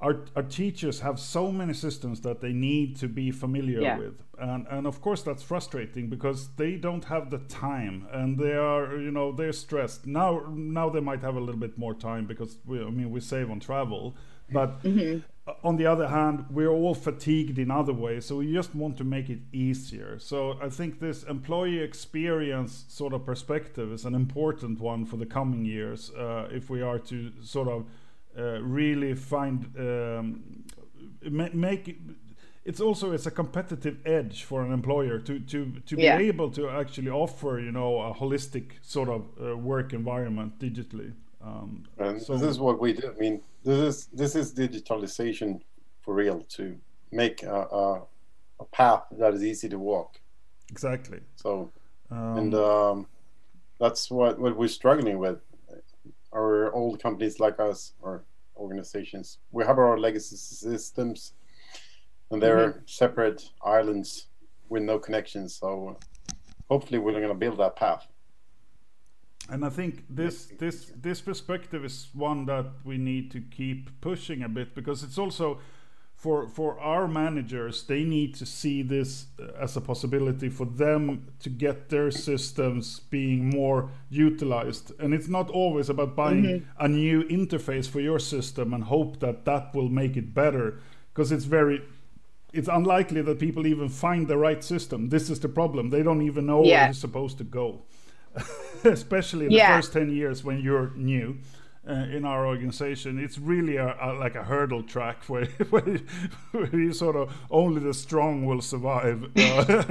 our, 0.00 0.24
our 0.36 0.44
teachers 0.44 1.00
have 1.00 1.18
so 1.18 1.50
many 1.50 1.74
systems 1.74 2.20
that 2.20 2.40
they 2.40 2.52
need 2.52 2.96
to 2.96 3.08
be 3.08 3.30
familiar 3.30 3.80
yeah. 3.80 3.98
with 3.98 4.22
and 4.38 4.66
and 4.70 4.86
of 4.86 5.00
course 5.00 5.22
that's 5.22 5.42
frustrating 5.42 6.08
because 6.08 6.48
they 6.56 6.76
don't 6.76 7.04
have 7.04 7.30
the 7.30 7.38
time 7.38 8.06
and 8.12 8.38
they 8.38 8.54
are 8.54 8.96
you 8.96 9.10
know 9.10 9.32
they're 9.32 9.52
stressed 9.52 10.06
now 10.06 10.42
now 10.50 10.88
they 10.88 11.00
might 11.00 11.20
have 11.20 11.36
a 11.36 11.40
little 11.40 11.60
bit 11.60 11.76
more 11.76 11.94
time 11.94 12.26
because 12.26 12.58
we, 12.64 12.80
i 12.80 12.90
mean 12.90 13.10
we 13.10 13.20
save 13.20 13.50
on 13.50 13.58
travel 13.58 14.14
but 14.50 14.82
mm-hmm. 14.82 15.18
on 15.62 15.76
the 15.76 15.84
other 15.84 16.08
hand 16.08 16.46
we're 16.50 16.70
all 16.70 16.94
fatigued 16.94 17.58
in 17.58 17.70
other 17.70 17.92
ways 17.92 18.24
so 18.24 18.36
we 18.36 18.52
just 18.52 18.74
want 18.74 18.96
to 18.96 19.04
make 19.04 19.28
it 19.28 19.40
easier 19.52 20.18
so 20.18 20.56
i 20.62 20.68
think 20.68 21.00
this 21.00 21.24
employee 21.24 21.80
experience 21.80 22.84
sort 22.88 23.12
of 23.12 23.26
perspective 23.26 23.92
is 23.92 24.04
an 24.04 24.14
important 24.14 24.78
one 24.80 25.04
for 25.04 25.16
the 25.16 25.26
coming 25.26 25.64
years 25.64 26.10
uh, 26.12 26.48
if 26.52 26.70
we 26.70 26.80
are 26.80 26.98
to 26.98 27.32
sort 27.42 27.68
of 27.68 27.84
really 28.36 29.14
find 29.14 29.66
um, 29.78 30.64
make 31.22 31.98
it's 32.64 32.80
also 32.80 33.12
it's 33.12 33.26
a 33.26 33.30
competitive 33.30 33.96
edge 34.04 34.44
for 34.44 34.62
an 34.62 34.72
employer 34.72 35.18
to 35.18 35.40
to 35.40 35.72
to 35.86 35.96
be 35.96 36.02
yeah. 36.02 36.18
able 36.18 36.50
to 36.50 36.68
actually 36.68 37.10
offer 37.10 37.58
you 37.58 37.72
know 37.72 38.00
a 38.00 38.14
holistic 38.14 38.72
sort 38.82 39.08
of 39.08 39.22
uh, 39.40 39.56
work 39.56 39.92
environment 39.92 40.58
digitally 40.58 41.12
um, 41.42 41.84
and 41.98 42.20
so 42.20 42.36
this 42.36 42.50
is 42.50 42.58
what 42.58 42.80
we 42.80 42.92
do 42.92 43.08
i 43.08 43.18
mean 43.18 43.40
this 43.64 43.78
is 43.78 44.06
this 44.06 44.34
is 44.34 44.54
digitalization 44.54 45.60
for 46.08 46.14
real 46.14 46.40
to 46.48 46.78
make 47.12 47.42
a, 47.42 47.54
a, 47.54 48.02
a 48.60 48.64
path 48.72 49.04
that 49.12 49.34
is 49.34 49.44
easy 49.44 49.68
to 49.68 49.78
walk. 49.78 50.20
Exactly. 50.70 51.20
So 51.36 51.70
um, 52.10 52.38
and 52.38 52.54
um, 52.54 53.06
that's 53.78 54.10
what 54.10 54.38
what 54.38 54.56
we're 54.56 54.68
struggling 54.68 55.18
with 55.18 55.40
our 56.32 56.72
old 56.72 57.02
companies 57.02 57.40
like 57.40 57.58
us 57.60 57.94
or 58.00 58.24
organizations. 58.56 59.38
We 59.50 59.64
have 59.64 59.78
our 59.78 59.98
legacy 59.98 60.36
systems, 60.36 61.32
and 62.30 62.42
they're 62.42 62.70
mm-hmm. 62.70 62.80
separate 62.86 63.50
islands 63.62 64.26
with 64.68 64.82
no 64.82 64.98
connections. 64.98 65.54
So 65.54 65.98
hopefully, 66.68 66.98
we're 66.98 67.12
going 67.12 67.28
to 67.28 67.34
build 67.34 67.58
that 67.58 67.76
path. 67.76 68.06
And 69.50 69.64
I 69.64 69.70
think 69.70 70.04
this 70.10 70.48
this 70.58 70.92
this 70.94 71.20
perspective 71.22 71.84
is 71.84 72.08
one 72.12 72.44
that 72.46 72.66
we 72.84 72.98
need 72.98 73.30
to 73.30 73.40
keep 73.40 74.00
pushing 74.00 74.42
a 74.42 74.48
bit 74.48 74.74
because 74.74 75.02
it's 75.02 75.16
also 75.16 75.60
for 76.18 76.48
for 76.48 76.78
our 76.80 77.06
managers 77.06 77.84
they 77.84 78.02
need 78.02 78.34
to 78.34 78.44
see 78.44 78.82
this 78.82 79.26
as 79.56 79.76
a 79.76 79.80
possibility 79.80 80.48
for 80.48 80.66
them 80.66 81.24
to 81.38 81.48
get 81.48 81.88
their 81.90 82.10
systems 82.10 83.00
being 83.08 83.48
more 83.48 83.88
utilized 84.10 84.92
and 84.98 85.14
it's 85.14 85.28
not 85.28 85.48
always 85.48 85.88
about 85.88 86.16
buying 86.16 86.42
mm-hmm. 86.42 86.84
a 86.84 86.88
new 86.88 87.22
interface 87.28 87.88
for 87.88 88.00
your 88.00 88.18
system 88.18 88.74
and 88.74 88.84
hope 88.84 89.20
that 89.20 89.44
that 89.44 89.72
will 89.72 89.88
make 89.88 90.16
it 90.16 90.34
better 90.34 90.80
because 91.14 91.30
it's 91.30 91.44
very 91.44 91.80
it's 92.52 92.68
unlikely 92.68 93.22
that 93.22 93.38
people 93.38 93.64
even 93.64 93.88
find 93.88 94.26
the 94.26 94.36
right 94.36 94.64
system 94.64 95.10
this 95.10 95.30
is 95.30 95.38
the 95.38 95.48
problem 95.48 95.90
they 95.90 96.02
don't 96.02 96.22
even 96.22 96.44
know 96.46 96.64
yeah. 96.64 96.80
where 96.82 96.90
it's 96.90 96.98
supposed 96.98 97.38
to 97.38 97.44
go 97.44 97.82
especially 98.84 99.46
in 99.46 99.52
yeah. 99.52 99.76
the 99.76 99.82
first 99.82 99.92
10 99.92 100.10
years 100.10 100.42
when 100.42 100.58
you're 100.58 100.90
new 100.96 101.38
uh, 101.86 101.92
in 101.92 102.24
our 102.24 102.46
organization. 102.46 103.18
It's 103.18 103.38
really 103.38 103.76
a, 103.76 103.96
a, 104.00 104.12
like 104.14 104.34
a 104.34 104.44
hurdle 104.44 104.82
track 104.82 105.24
where, 105.28 105.46
where, 105.70 106.00
where, 106.52 106.76
you 106.76 106.92
sort 106.92 107.16
of 107.16 107.34
only 107.50 107.80
the 107.80 107.94
strong 107.94 108.46
will 108.46 108.60
survive, 108.60 109.24
uh, 109.36 109.84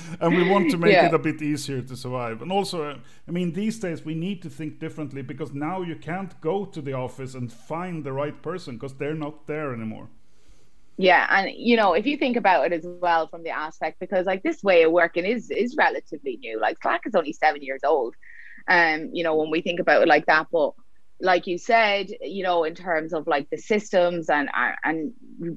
and 0.20 0.36
we 0.36 0.48
want 0.48 0.70
to 0.70 0.78
make 0.78 0.92
yeah. 0.92 1.06
it 1.06 1.14
a 1.14 1.18
bit 1.18 1.42
easier 1.42 1.82
to 1.82 1.96
survive. 1.96 2.42
And 2.42 2.52
also, 2.52 2.90
uh, 2.90 2.96
I 3.28 3.30
mean, 3.30 3.52
these 3.52 3.78
days 3.78 4.04
we 4.04 4.14
need 4.14 4.42
to 4.42 4.50
think 4.50 4.78
differently 4.78 5.22
because 5.22 5.52
now 5.52 5.82
you 5.82 5.96
can't 5.96 6.38
go 6.40 6.64
to 6.64 6.80
the 6.80 6.92
office 6.92 7.34
and 7.34 7.52
find 7.52 8.04
the 8.04 8.12
right 8.12 8.40
person 8.42 8.76
because 8.76 8.94
they're 8.94 9.14
not 9.14 9.46
there 9.46 9.72
anymore. 9.72 10.08
Yeah, 10.96 11.26
and 11.30 11.50
you 11.56 11.76
know, 11.76 11.94
if 11.94 12.04
you 12.04 12.18
think 12.18 12.36
about 12.36 12.66
it 12.66 12.74
as 12.74 12.84
well 12.86 13.26
from 13.26 13.42
the 13.42 13.48
aspect, 13.48 13.98
because 14.00 14.26
like 14.26 14.42
this 14.42 14.62
way 14.62 14.82
of 14.82 14.92
working 14.92 15.24
is 15.24 15.50
is 15.50 15.74
relatively 15.78 16.36
new. 16.36 16.60
Like 16.60 16.76
Slack 16.82 17.06
is 17.06 17.14
only 17.14 17.32
seven 17.32 17.62
years 17.62 17.80
old, 17.84 18.14
um, 18.68 19.08
you 19.12 19.24
know, 19.24 19.34
when 19.34 19.50
we 19.50 19.62
think 19.62 19.80
about 19.80 20.02
it 20.02 20.08
like 20.08 20.26
that, 20.26 20.48
but 20.52 20.74
like 21.20 21.46
you 21.46 21.58
said, 21.58 22.08
you 22.20 22.42
know, 22.42 22.64
in 22.64 22.74
terms 22.74 23.12
of 23.12 23.26
like 23.26 23.50
the 23.50 23.58
systems 23.58 24.30
and 24.30 24.48
and 24.84 25.12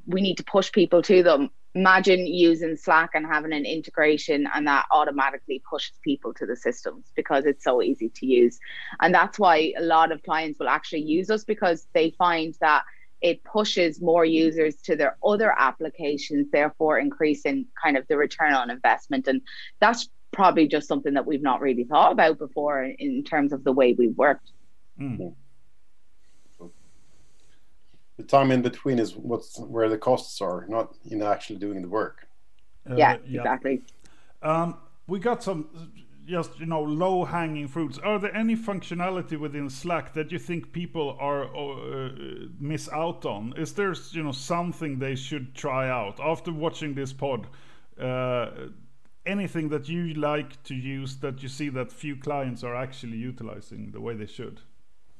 we 0.05 0.21
need 0.21 0.37
to 0.37 0.43
push 0.43 0.71
people 0.71 1.01
to 1.03 1.23
them. 1.23 1.49
Imagine 1.75 2.27
using 2.27 2.75
Slack 2.77 3.11
and 3.15 3.25
having 3.25 3.51
an 3.51 3.65
integration, 3.65 4.47
and 4.53 4.67
that 4.67 4.85
automatically 4.91 5.63
pushes 5.67 5.97
people 6.03 6.31
to 6.35 6.45
the 6.45 6.55
systems 6.55 7.11
because 7.15 7.45
it's 7.45 7.63
so 7.63 7.81
easy 7.81 8.09
to 8.09 8.27
use. 8.27 8.59
And 9.01 9.13
that's 9.13 9.39
why 9.39 9.73
a 9.75 9.81
lot 9.81 10.11
of 10.11 10.21
clients 10.21 10.59
will 10.59 10.69
actually 10.69 11.01
use 11.01 11.31
us 11.31 11.43
because 11.43 11.87
they 11.93 12.11
find 12.11 12.55
that 12.61 12.83
it 13.21 13.43
pushes 13.43 14.01
more 14.01 14.23
users 14.23 14.75
to 14.83 14.95
their 14.95 15.17
other 15.25 15.51
applications, 15.57 16.51
therefore 16.51 16.99
increasing 16.99 17.65
kind 17.81 17.97
of 17.97 18.05
the 18.07 18.17
return 18.17 18.53
on 18.53 18.69
investment. 18.69 19.27
And 19.27 19.41
that's 19.79 20.09
probably 20.31 20.67
just 20.67 20.87
something 20.87 21.15
that 21.15 21.25
we've 21.25 21.41
not 21.41 21.61
really 21.61 21.85
thought 21.85 22.11
about 22.11 22.37
before 22.37 22.83
in 22.83 23.23
terms 23.23 23.51
of 23.51 23.63
the 23.63 23.71
way 23.71 23.93
we've 23.93 24.17
worked. 24.17 24.51
Mm 24.99 25.33
the 28.23 28.37
time 28.37 28.51
in 28.51 28.61
between 28.61 28.99
is 28.99 29.15
what's 29.15 29.59
where 29.59 29.89
the 29.89 29.97
costs 29.97 30.41
are, 30.41 30.65
not 30.67 30.95
in 31.09 31.21
actually 31.21 31.59
doing 31.59 31.81
the 31.81 31.89
work. 31.89 32.27
Uh, 32.89 32.95
yeah, 32.95 33.17
yeah, 33.25 33.41
exactly. 33.41 33.81
Um, 34.41 34.77
we 35.07 35.19
got 35.19 35.43
some 35.43 35.91
just 36.25 36.57
you 36.59 36.65
know 36.65 36.81
low 36.81 37.25
hanging 37.25 37.67
fruits. 37.67 37.97
Are 37.97 38.19
there 38.19 38.35
any 38.35 38.55
functionality 38.55 39.37
within 39.37 39.69
Slack 39.69 40.13
that 40.13 40.31
you 40.31 40.39
think 40.39 40.71
people 40.71 41.17
are 41.19 41.43
uh, 41.55 42.09
miss 42.59 42.89
out 42.89 43.25
on? 43.25 43.53
Is 43.57 43.73
there 43.73 43.93
you 44.11 44.23
know 44.23 44.31
something 44.31 44.99
they 44.99 45.15
should 45.15 45.53
try 45.53 45.89
out 45.89 46.19
after 46.19 46.51
watching 46.51 46.93
this 46.93 47.13
pod? 47.13 47.47
Uh, 47.99 48.69
anything 49.25 49.69
that 49.69 49.87
you 49.87 50.13
like 50.13 50.61
to 50.63 50.75
use 50.75 51.17
that 51.17 51.41
you 51.43 51.49
see 51.49 51.69
that 51.69 51.91
few 51.91 52.15
clients 52.15 52.63
are 52.63 52.75
actually 52.75 53.17
utilizing 53.17 53.91
the 53.91 54.01
way 54.01 54.15
they 54.15 54.25
should? 54.25 54.61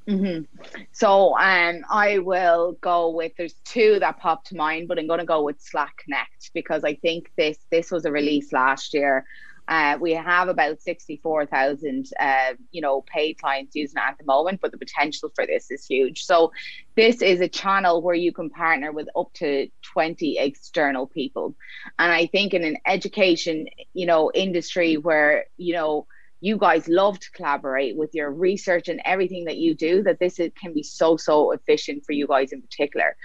Mm-hmm. 0.08 0.44
So 0.92 1.38
um, 1.38 1.86
I 1.90 2.20
will 2.20 2.74
go 2.82 3.10
with 3.10 3.34
there's 3.38 3.56
two 3.66 4.00
that 4.00 4.20
pop 4.20 4.44
to 4.46 4.56
mind, 4.56 4.88
but 4.88 5.00
I'm 5.00 5.08
going 5.08 5.20
to 5.20 5.26
go 5.26 5.44
with 5.44 5.62
Slack 5.62 5.96
Connect 6.04 6.52
because 6.54 6.84
I 6.84 6.96
think 6.96 7.32
this 7.38 7.58
this 7.72 7.90
was 7.90 8.06
a 8.06 8.12
release 8.12 8.52
last 8.52 8.94
year. 8.94 9.26
Uh, 9.66 9.98
we 10.02 10.12
have 10.12 10.50
about 10.50 10.82
sixty 10.82 11.16
four 11.24 11.46
thousand, 11.46 12.08
uh, 12.20 12.54
you 12.72 12.82
know, 12.82 13.00
paid 13.02 13.40
clients 13.40 13.76
using 13.76 13.98
it 13.98 14.04
at 14.06 14.18
the 14.18 14.26
moment, 14.26 14.60
but 14.62 14.72
the 14.72 14.78
potential 14.78 15.32
for 15.34 15.46
this 15.48 15.72
is 15.72 15.86
huge. 15.86 16.26
So 16.26 16.52
this 16.96 17.22
is 17.22 17.40
a 17.40 17.48
channel 17.48 18.02
where 18.02 18.14
you 18.16 18.34
can 18.34 18.50
partner 18.50 18.92
with 18.92 19.08
up 19.16 19.32
to 19.36 19.70
twenty 19.82 20.38
external 20.38 21.08
people, 21.08 21.56
and 21.98 22.12
I 22.12 22.26
think 22.26 22.54
in 22.54 22.66
an 22.66 22.76
education, 22.86 23.68
you 23.94 24.06
know, 24.06 24.32
industry 24.34 24.98
where 24.98 25.46
you 25.56 25.74
know 25.74 26.08
you 26.44 26.58
guys 26.58 26.90
love 26.90 27.18
to 27.18 27.32
collaborate 27.32 27.96
with 27.96 28.14
your 28.14 28.30
research 28.30 28.90
and 28.90 29.00
everything 29.06 29.46
that 29.46 29.56
you 29.56 29.74
do 29.74 30.04
that 30.04 30.20
this 30.20 30.40
is, 30.40 30.52
can 30.60 30.74
be 30.74 30.84
so 30.84 31.16
so 31.16 31.52
efficient 31.52 32.04
for 32.06 32.12
you 32.12 32.28
guys 32.28 32.52
in 32.52 32.62
particular. 32.62 33.16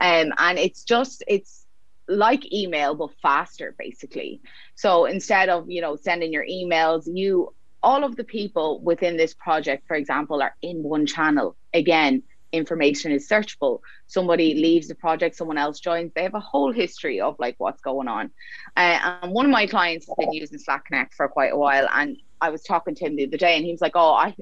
Um, 0.00 0.32
and 0.38 0.60
it's 0.60 0.84
just 0.84 1.24
it's 1.26 1.66
like 2.06 2.52
email 2.52 2.94
but 2.94 3.10
faster 3.20 3.74
basically. 3.76 4.40
So 4.76 5.06
instead 5.06 5.48
of 5.48 5.68
you 5.68 5.80
know 5.80 5.96
sending 5.96 6.32
your 6.32 6.46
emails 6.46 7.02
you 7.12 7.52
all 7.82 8.04
of 8.04 8.14
the 8.14 8.22
people 8.22 8.80
within 8.80 9.16
this 9.16 9.34
project 9.34 9.88
for 9.88 9.96
example 9.96 10.40
are 10.40 10.54
in 10.62 10.84
one 10.84 11.04
channel. 11.04 11.56
Again 11.74 12.22
information 12.52 13.10
is 13.10 13.28
searchable. 13.28 13.80
Somebody 14.06 14.54
leaves 14.54 14.86
the 14.86 14.94
project 14.94 15.34
someone 15.34 15.58
else 15.58 15.80
joins 15.80 16.12
they 16.14 16.22
have 16.22 16.34
a 16.34 16.40
whole 16.40 16.72
history 16.72 17.20
of 17.20 17.34
like 17.40 17.56
what's 17.58 17.80
going 17.80 18.06
on. 18.06 18.30
Uh, 18.76 19.16
and 19.20 19.32
one 19.32 19.46
of 19.46 19.50
my 19.50 19.66
clients 19.66 20.06
has 20.06 20.14
been 20.16 20.32
using 20.32 20.58
slack 20.60 20.84
connect 20.84 21.14
for 21.14 21.28
quite 21.28 21.52
a 21.52 21.56
while 21.56 21.88
and 21.92 22.16
I 22.40 22.50
was 22.50 22.62
talking 22.62 22.94
to 22.94 23.04
him 23.04 23.16
the 23.16 23.26
other 23.26 23.36
day 23.36 23.56
and 23.56 23.64
he 23.64 23.72
was 23.72 23.80
like, 23.80 23.92
Oh, 23.94 24.12
I 24.14 24.34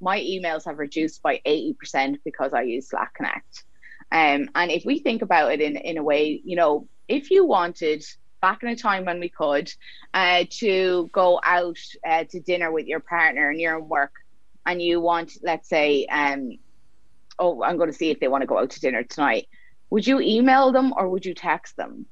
my 0.00 0.20
emails 0.20 0.64
have 0.66 0.78
reduced 0.78 1.22
by 1.22 1.40
80% 1.46 2.18
because 2.24 2.52
I 2.52 2.62
use 2.62 2.90
Slack 2.90 3.14
Connect. 3.14 3.64
Um, 4.12 4.50
and 4.54 4.70
if 4.70 4.84
we 4.84 4.98
think 4.98 5.22
about 5.22 5.52
it 5.52 5.60
in, 5.60 5.76
in 5.76 5.98
a 5.98 6.02
way, 6.02 6.40
you 6.44 6.56
know, 6.56 6.88
if 7.08 7.30
you 7.30 7.44
wanted 7.44 8.04
back 8.40 8.62
in 8.62 8.68
a 8.68 8.76
time 8.76 9.06
when 9.06 9.20
we 9.20 9.28
could 9.28 9.72
uh, 10.12 10.44
to 10.50 11.08
go 11.12 11.40
out 11.42 11.78
uh, 12.06 12.24
to 12.24 12.40
dinner 12.40 12.70
with 12.70 12.86
your 12.86 13.00
partner 13.00 13.48
and 13.48 13.60
you're 13.60 13.78
in 13.78 13.88
work 13.88 14.12
and 14.66 14.82
you 14.82 15.00
want, 15.00 15.32
let's 15.42 15.68
say, 15.68 16.06
um, 16.06 16.58
oh, 17.38 17.62
I'm 17.62 17.76
going 17.76 17.90
to 17.90 17.96
see 17.96 18.10
if 18.10 18.20
they 18.20 18.28
want 18.28 18.42
to 18.42 18.46
go 18.46 18.58
out 18.58 18.70
to 18.70 18.80
dinner 18.80 19.02
tonight. 19.02 19.48
Would 19.90 20.06
you 20.06 20.20
email 20.20 20.72
them 20.72 20.92
or 20.96 21.08
would 21.08 21.24
you 21.24 21.34
text 21.34 21.76
them? 21.76 22.06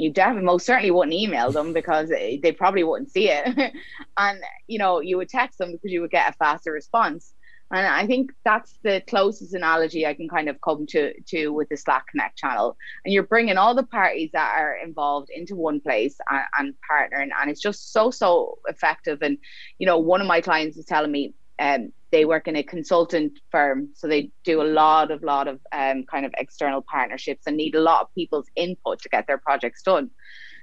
You 0.00 0.10
definitely 0.10 0.46
most 0.46 0.66
certainly 0.66 0.90
wouldn't 0.90 1.14
email 1.14 1.52
them 1.52 1.72
because 1.72 2.08
they 2.08 2.54
probably 2.56 2.84
wouldn't 2.84 3.10
see 3.10 3.28
it. 3.28 3.72
and 4.16 4.40
you 4.66 4.78
know, 4.78 5.00
you 5.00 5.16
would 5.18 5.28
text 5.28 5.58
them 5.58 5.72
because 5.72 5.92
you 5.92 6.00
would 6.00 6.10
get 6.10 6.30
a 6.30 6.32
faster 6.32 6.72
response. 6.72 7.34
And 7.72 7.86
I 7.86 8.04
think 8.06 8.32
that's 8.44 8.78
the 8.82 9.00
closest 9.06 9.54
analogy 9.54 10.04
I 10.04 10.14
can 10.14 10.28
kind 10.28 10.48
of 10.48 10.60
come 10.60 10.86
to 10.88 11.12
to 11.28 11.48
with 11.50 11.68
the 11.68 11.76
Slack 11.76 12.06
Connect 12.10 12.36
channel. 12.36 12.76
And 13.04 13.14
you're 13.14 13.22
bringing 13.22 13.58
all 13.58 13.74
the 13.74 13.84
parties 13.84 14.30
that 14.32 14.58
are 14.58 14.76
involved 14.76 15.28
into 15.32 15.54
one 15.54 15.80
place 15.80 16.16
and, 16.28 16.42
and 16.58 16.74
partnering, 16.90 17.28
and 17.38 17.50
it's 17.50 17.60
just 17.60 17.92
so 17.92 18.10
so 18.10 18.58
effective. 18.66 19.22
And 19.22 19.38
you 19.78 19.86
know, 19.86 19.98
one 19.98 20.20
of 20.20 20.26
my 20.26 20.40
clients 20.40 20.78
is 20.78 20.86
telling 20.86 21.12
me 21.12 21.34
um, 21.60 21.92
they 22.10 22.24
work 22.24 22.48
in 22.48 22.56
a 22.56 22.62
consultant 22.62 23.38
firm, 23.52 23.90
so 23.94 24.08
they 24.08 24.30
do 24.42 24.62
a 24.62 24.64
lot 24.64 25.10
of 25.10 25.22
lot 25.22 25.46
of 25.46 25.60
um, 25.70 26.04
kind 26.04 26.26
of 26.26 26.32
external 26.36 26.82
partnerships 26.82 27.46
and 27.46 27.56
need 27.56 27.74
a 27.74 27.80
lot 27.80 28.02
of 28.02 28.14
people's 28.14 28.46
input 28.56 29.00
to 29.02 29.08
get 29.08 29.26
their 29.26 29.38
projects 29.38 29.82
done. 29.82 30.10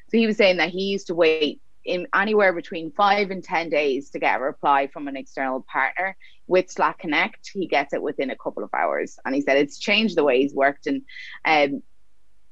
So 0.10 0.18
he 0.18 0.28
was 0.28 0.38
saying 0.38 0.58
that 0.58 0.70
he 0.70 0.84
used 0.86 1.08
to 1.08 1.16
wait 1.16 1.62
in 1.86 2.08
anywhere 2.14 2.52
between 2.52 2.92
five 2.92 3.32
and 3.32 3.44
ten 3.44 3.70
days 3.70 4.10
to 4.10 4.20
get 4.20 4.40
a 4.40 4.44
reply 4.44 4.88
from 4.88 5.08
an 5.08 5.16
external 5.16 5.66
partner. 5.72 6.18
With 6.48 6.70
Slack 6.70 7.00
Connect, 7.00 7.50
he 7.54 7.68
gets 7.68 7.94
it 7.94 8.02
within 8.02 8.30
a 8.30 8.36
couple 8.36 8.64
of 8.64 8.70
hours, 8.74 9.20
and 9.24 9.36
he 9.36 9.42
said 9.42 9.58
it's 9.58 9.80
changed 9.80 10.18
the 10.18 10.24
way 10.24 10.42
he's 10.42 10.54
worked. 10.54 10.88
And 10.88 11.04
um, 11.46 11.84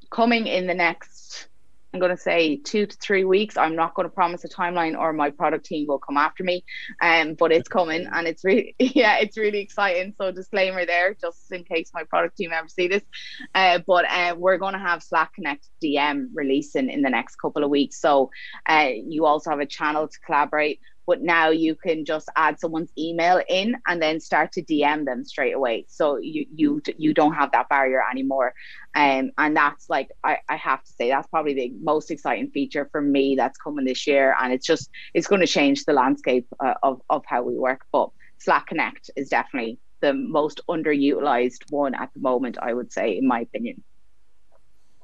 coming 0.09 0.47
in 0.47 0.67
the 0.67 0.73
next 0.73 1.47
I'm 1.95 2.01
going 2.01 2.11
to 2.11 2.21
say 2.21 2.57
two 2.57 2.85
to 2.85 2.97
three 2.97 3.23
weeks. 3.23 3.55
I'm 3.55 3.77
not 3.77 3.93
going 3.93 4.05
to 4.05 4.13
promise 4.13 4.43
a 4.43 4.49
timeline, 4.49 4.99
or 4.99 5.13
my 5.13 5.29
product 5.29 5.65
team 5.65 5.87
will 5.87 5.97
come 5.97 6.17
after 6.17 6.43
me. 6.43 6.65
Um, 7.01 7.35
but 7.35 7.53
it's 7.53 7.69
coming, 7.69 8.05
and 8.13 8.27
it's 8.27 8.43
really, 8.43 8.75
yeah, 8.79 9.19
it's 9.19 9.37
really 9.37 9.59
exciting. 9.59 10.13
So 10.17 10.29
disclaimer 10.33 10.85
there, 10.85 11.13
just 11.13 11.49
in 11.53 11.63
case 11.63 11.91
my 11.93 12.03
product 12.03 12.35
team 12.35 12.51
ever 12.51 12.67
see 12.67 12.89
this. 12.89 13.03
Uh, 13.53 13.79
but 13.87 14.03
uh, 14.11 14.35
we're 14.37 14.57
going 14.57 14.73
to 14.73 14.79
have 14.79 15.03
Slack 15.03 15.35
Connect 15.35 15.69
DM 15.81 16.27
releasing 16.33 16.89
in 16.89 17.01
the 17.01 17.09
next 17.09 17.37
couple 17.37 17.63
of 17.63 17.69
weeks. 17.69 18.01
So 18.01 18.29
uh, 18.67 18.89
you 18.93 19.25
also 19.25 19.51
have 19.51 19.59
a 19.61 19.65
channel 19.65 20.09
to 20.09 20.19
collaborate 20.25 20.81
but 21.07 21.21
now 21.21 21.49
you 21.49 21.75
can 21.75 22.05
just 22.05 22.29
add 22.35 22.59
someone's 22.59 22.91
email 22.97 23.41
in 23.47 23.75
and 23.87 24.01
then 24.01 24.19
start 24.19 24.51
to 24.53 24.63
DM 24.63 25.05
them 25.05 25.23
straight 25.23 25.53
away. 25.53 25.85
So 25.87 26.17
you 26.17 26.45
you 26.53 26.81
you 26.97 27.13
don't 27.13 27.33
have 27.33 27.51
that 27.51 27.69
barrier 27.69 28.01
anymore. 28.09 28.53
Um, 28.95 29.31
and 29.37 29.55
that's 29.55 29.89
like 29.89 30.09
I, 30.23 30.37
I 30.49 30.55
have 30.55 30.83
to 30.83 30.91
say 30.93 31.09
that's 31.09 31.27
probably 31.27 31.53
the 31.53 31.73
most 31.81 32.11
exciting 32.11 32.49
feature 32.51 32.87
for 32.91 33.01
me 33.01 33.35
that's 33.35 33.57
coming 33.57 33.85
this 33.85 34.07
year, 34.07 34.35
and 34.41 34.51
it's 34.51 34.65
just 34.65 34.89
it's 35.13 35.27
going 35.27 35.41
to 35.41 35.47
change 35.47 35.85
the 35.85 35.93
landscape 35.93 36.47
uh, 36.59 36.75
of 36.83 37.01
of 37.09 37.23
how 37.25 37.43
we 37.43 37.55
work. 37.57 37.85
But 37.91 38.09
Slack 38.37 38.67
Connect 38.67 39.09
is 39.15 39.29
definitely 39.29 39.79
the 40.01 40.13
most 40.13 40.61
underutilized 40.69 41.69
one 41.69 41.95
at 41.95 42.13
the 42.13 42.19
moment, 42.19 42.57
I 42.61 42.73
would 42.73 42.91
say, 42.91 43.17
in 43.17 43.27
my 43.27 43.41
opinion. 43.41 43.83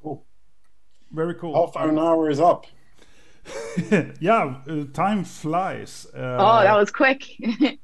Cool. 0.00 0.24
Very 1.10 1.34
cool. 1.34 1.54
Half 1.54 1.76
an 1.76 1.98
hour 1.98 2.30
is 2.30 2.40
up. 2.40 2.66
yeah, 4.20 4.56
uh, 4.68 4.84
time 4.92 5.24
flies. 5.24 6.06
Uh, 6.14 6.36
oh, 6.38 6.62
that 6.62 6.76
was 6.76 6.90
quick. 6.90 7.24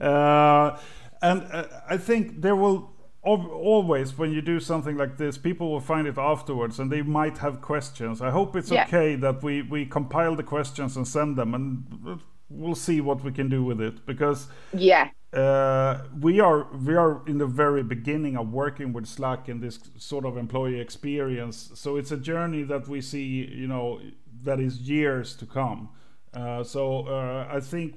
uh, 0.00 0.78
and 1.22 1.42
uh, 1.52 1.64
I 1.88 1.96
think 1.96 2.42
there 2.42 2.56
will 2.56 2.90
always, 3.22 4.18
when 4.18 4.32
you 4.32 4.42
do 4.42 4.60
something 4.60 4.96
like 4.96 5.16
this, 5.16 5.38
people 5.38 5.70
will 5.70 5.80
find 5.80 6.06
it 6.06 6.18
afterwards, 6.18 6.78
and 6.78 6.90
they 6.92 7.02
might 7.02 7.38
have 7.38 7.60
questions. 7.60 8.20
I 8.20 8.30
hope 8.30 8.56
it's 8.56 8.70
yeah. 8.70 8.84
okay 8.84 9.16
that 9.16 9.42
we 9.42 9.62
we 9.62 9.86
compile 9.86 10.36
the 10.36 10.42
questions 10.42 10.96
and 10.96 11.06
send 11.06 11.36
them, 11.36 11.54
and 11.54 12.20
we'll 12.48 12.74
see 12.74 13.00
what 13.00 13.24
we 13.24 13.32
can 13.32 13.48
do 13.48 13.64
with 13.64 13.80
it 13.80 14.06
because 14.06 14.48
yeah. 14.72 15.10
Uh, 15.32 16.04
we 16.20 16.38
are 16.38 16.68
we 16.76 16.94
are 16.94 17.22
in 17.26 17.38
the 17.38 17.46
very 17.46 17.82
beginning 17.82 18.36
of 18.36 18.52
working 18.52 18.92
with 18.92 19.04
Slack 19.04 19.48
in 19.48 19.58
this 19.58 19.80
sort 19.98 20.24
of 20.24 20.36
employee 20.36 20.78
experience. 20.78 21.72
So 21.74 21.96
it's 21.96 22.12
a 22.12 22.16
journey 22.16 22.62
that 22.62 22.86
we 22.86 23.00
see, 23.00 23.50
you 23.52 23.66
know, 23.66 24.00
that 24.44 24.60
is 24.60 24.78
years 24.88 25.34
to 25.36 25.46
come. 25.46 25.88
Uh, 26.32 26.62
so 26.64 27.06
uh, 27.06 27.46
I 27.50 27.60
think 27.60 27.96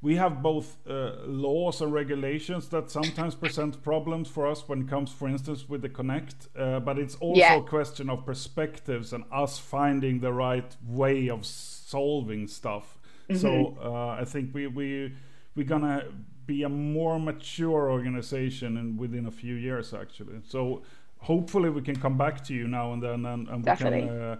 we 0.00 0.14
have 0.14 0.42
both 0.42 0.76
uh, 0.88 1.12
laws 1.26 1.80
and 1.80 1.92
regulations 1.92 2.68
that 2.68 2.90
sometimes 2.90 3.34
present 3.34 3.82
problems 3.82 4.28
for 4.28 4.46
us 4.46 4.68
when 4.68 4.82
it 4.82 4.88
comes, 4.88 5.10
for 5.10 5.28
instance, 5.28 5.68
with 5.68 5.82
the 5.82 5.88
Connect. 5.88 6.48
Uh, 6.56 6.78
but 6.78 6.98
it's 6.98 7.16
also 7.16 7.40
yeah. 7.40 7.56
a 7.56 7.62
question 7.62 8.08
of 8.08 8.24
perspectives 8.24 9.12
and 9.12 9.24
us 9.32 9.58
finding 9.58 10.20
the 10.20 10.32
right 10.32 10.76
way 10.86 11.28
of 11.28 11.44
solving 11.44 12.46
stuff. 12.46 12.98
Mm-hmm. 13.28 13.40
So 13.40 13.76
uh, 13.82 14.20
I 14.20 14.24
think 14.24 14.54
we 14.54 14.68
we 14.68 15.12
we're 15.56 15.66
gonna 15.66 16.04
be 16.46 16.62
a 16.62 16.68
more 16.68 17.18
mature 17.18 17.90
organization 17.90 18.76
in 18.76 18.96
within 18.96 19.26
a 19.26 19.30
few 19.30 19.54
years 19.54 19.92
actually. 19.92 20.40
So 20.46 20.82
hopefully 21.18 21.70
we 21.70 21.82
can 21.82 21.96
come 21.96 22.16
back 22.16 22.44
to 22.44 22.54
you 22.54 22.68
now 22.68 22.92
and 22.92 23.02
then 23.02 23.26
and, 23.26 23.48
and 23.48 23.66
we 23.66 23.76
can 23.76 24.08
uh, 24.08 24.36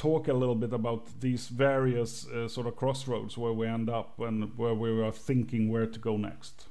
talk 0.00 0.28
a 0.28 0.32
little 0.32 0.54
bit 0.54 0.72
about 0.72 1.20
these 1.20 1.48
various 1.48 2.26
uh, 2.28 2.48
sort 2.48 2.66
of 2.66 2.74
crossroads 2.74 3.36
where 3.36 3.52
we 3.52 3.66
end 3.66 3.90
up 3.90 4.18
and 4.18 4.56
where 4.56 4.74
we 4.74 4.88
are 5.02 5.12
thinking 5.12 5.68
where 5.70 5.86
to 5.86 5.98
go 5.98 6.16
next. 6.16 6.64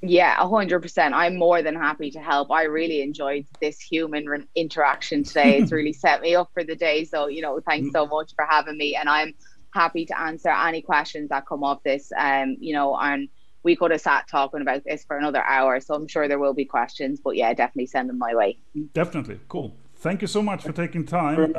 Yeah, 0.00 0.34
a 0.38 0.48
hundred 0.48 0.80
percent. 0.80 1.12
I'm 1.12 1.36
more 1.36 1.60
than 1.60 1.74
happy 1.74 2.10
to 2.12 2.20
help. 2.20 2.50
I 2.50 2.62
really 2.62 3.02
enjoyed 3.02 3.44
this 3.60 3.78
human 3.78 4.24
re- 4.24 4.46
interaction 4.54 5.24
today. 5.24 5.58
It's 5.58 5.72
really 5.72 5.92
set 6.06 6.22
me 6.22 6.34
up 6.34 6.48
for 6.54 6.64
the 6.64 6.74
day. 6.74 7.04
So, 7.04 7.26
you 7.26 7.42
know, 7.42 7.60
thanks 7.60 7.92
so 7.92 8.06
much 8.06 8.32
for 8.34 8.46
having 8.48 8.78
me. 8.78 8.96
And 8.96 9.10
I'm 9.10 9.34
happy 9.74 10.06
to 10.06 10.18
answer 10.18 10.48
any 10.48 10.80
questions 10.80 11.28
that 11.28 11.46
come 11.46 11.62
up 11.62 11.82
this. 11.84 12.10
Um, 12.16 12.56
you 12.60 12.72
know, 12.72 12.96
and 12.96 13.28
we 13.62 13.76
could 13.76 13.90
have 13.90 14.00
sat 14.00 14.26
talking 14.26 14.62
about 14.62 14.84
this 14.84 15.04
for 15.04 15.18
another 15.18 15.42
hour. 15.42 15.80
So 15.80 15.92
I'm 15.92 16.08
sure 16.08 16.28
there 16.28 16.38
will 16.38 16.54
be 16.54 16.64
questions. 16.64 17.20
But 17.22 17.36
yeah, 17.36 17.52
definitely 17.52 17.88
send 17.88 18.08
them 18.08 18.16
my 18.18 18.34
way. 18.34 18.58
Definitely. 18.94 19.38
Cool. 19.48 19.76
Thank 19.96 20.22
you 20.22 20.28
so 20.28 20.40
much 20.40 20.62
for 20.62 20.72
taking 20.72 21.04
time. 21.04 21.52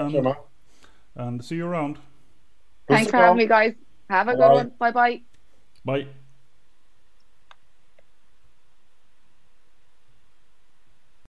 And 1.15 1.28
and 1.28 1.45
see 1.45 1.56
you 1.56 1.65
around. 1.65 1.97
Thanks 2.88 3.12
for 3.12 3.17
having 3.17 3.38
me, 3.38 3.47
guys. 3.47 3.74
Have 4.10 4.28
a 4.28 4.36
good 4.36 4.39
one. 4.52 4.71
Bye 4.80 4.91
bye. 4.91 5.21
Bye. 5.86 6.08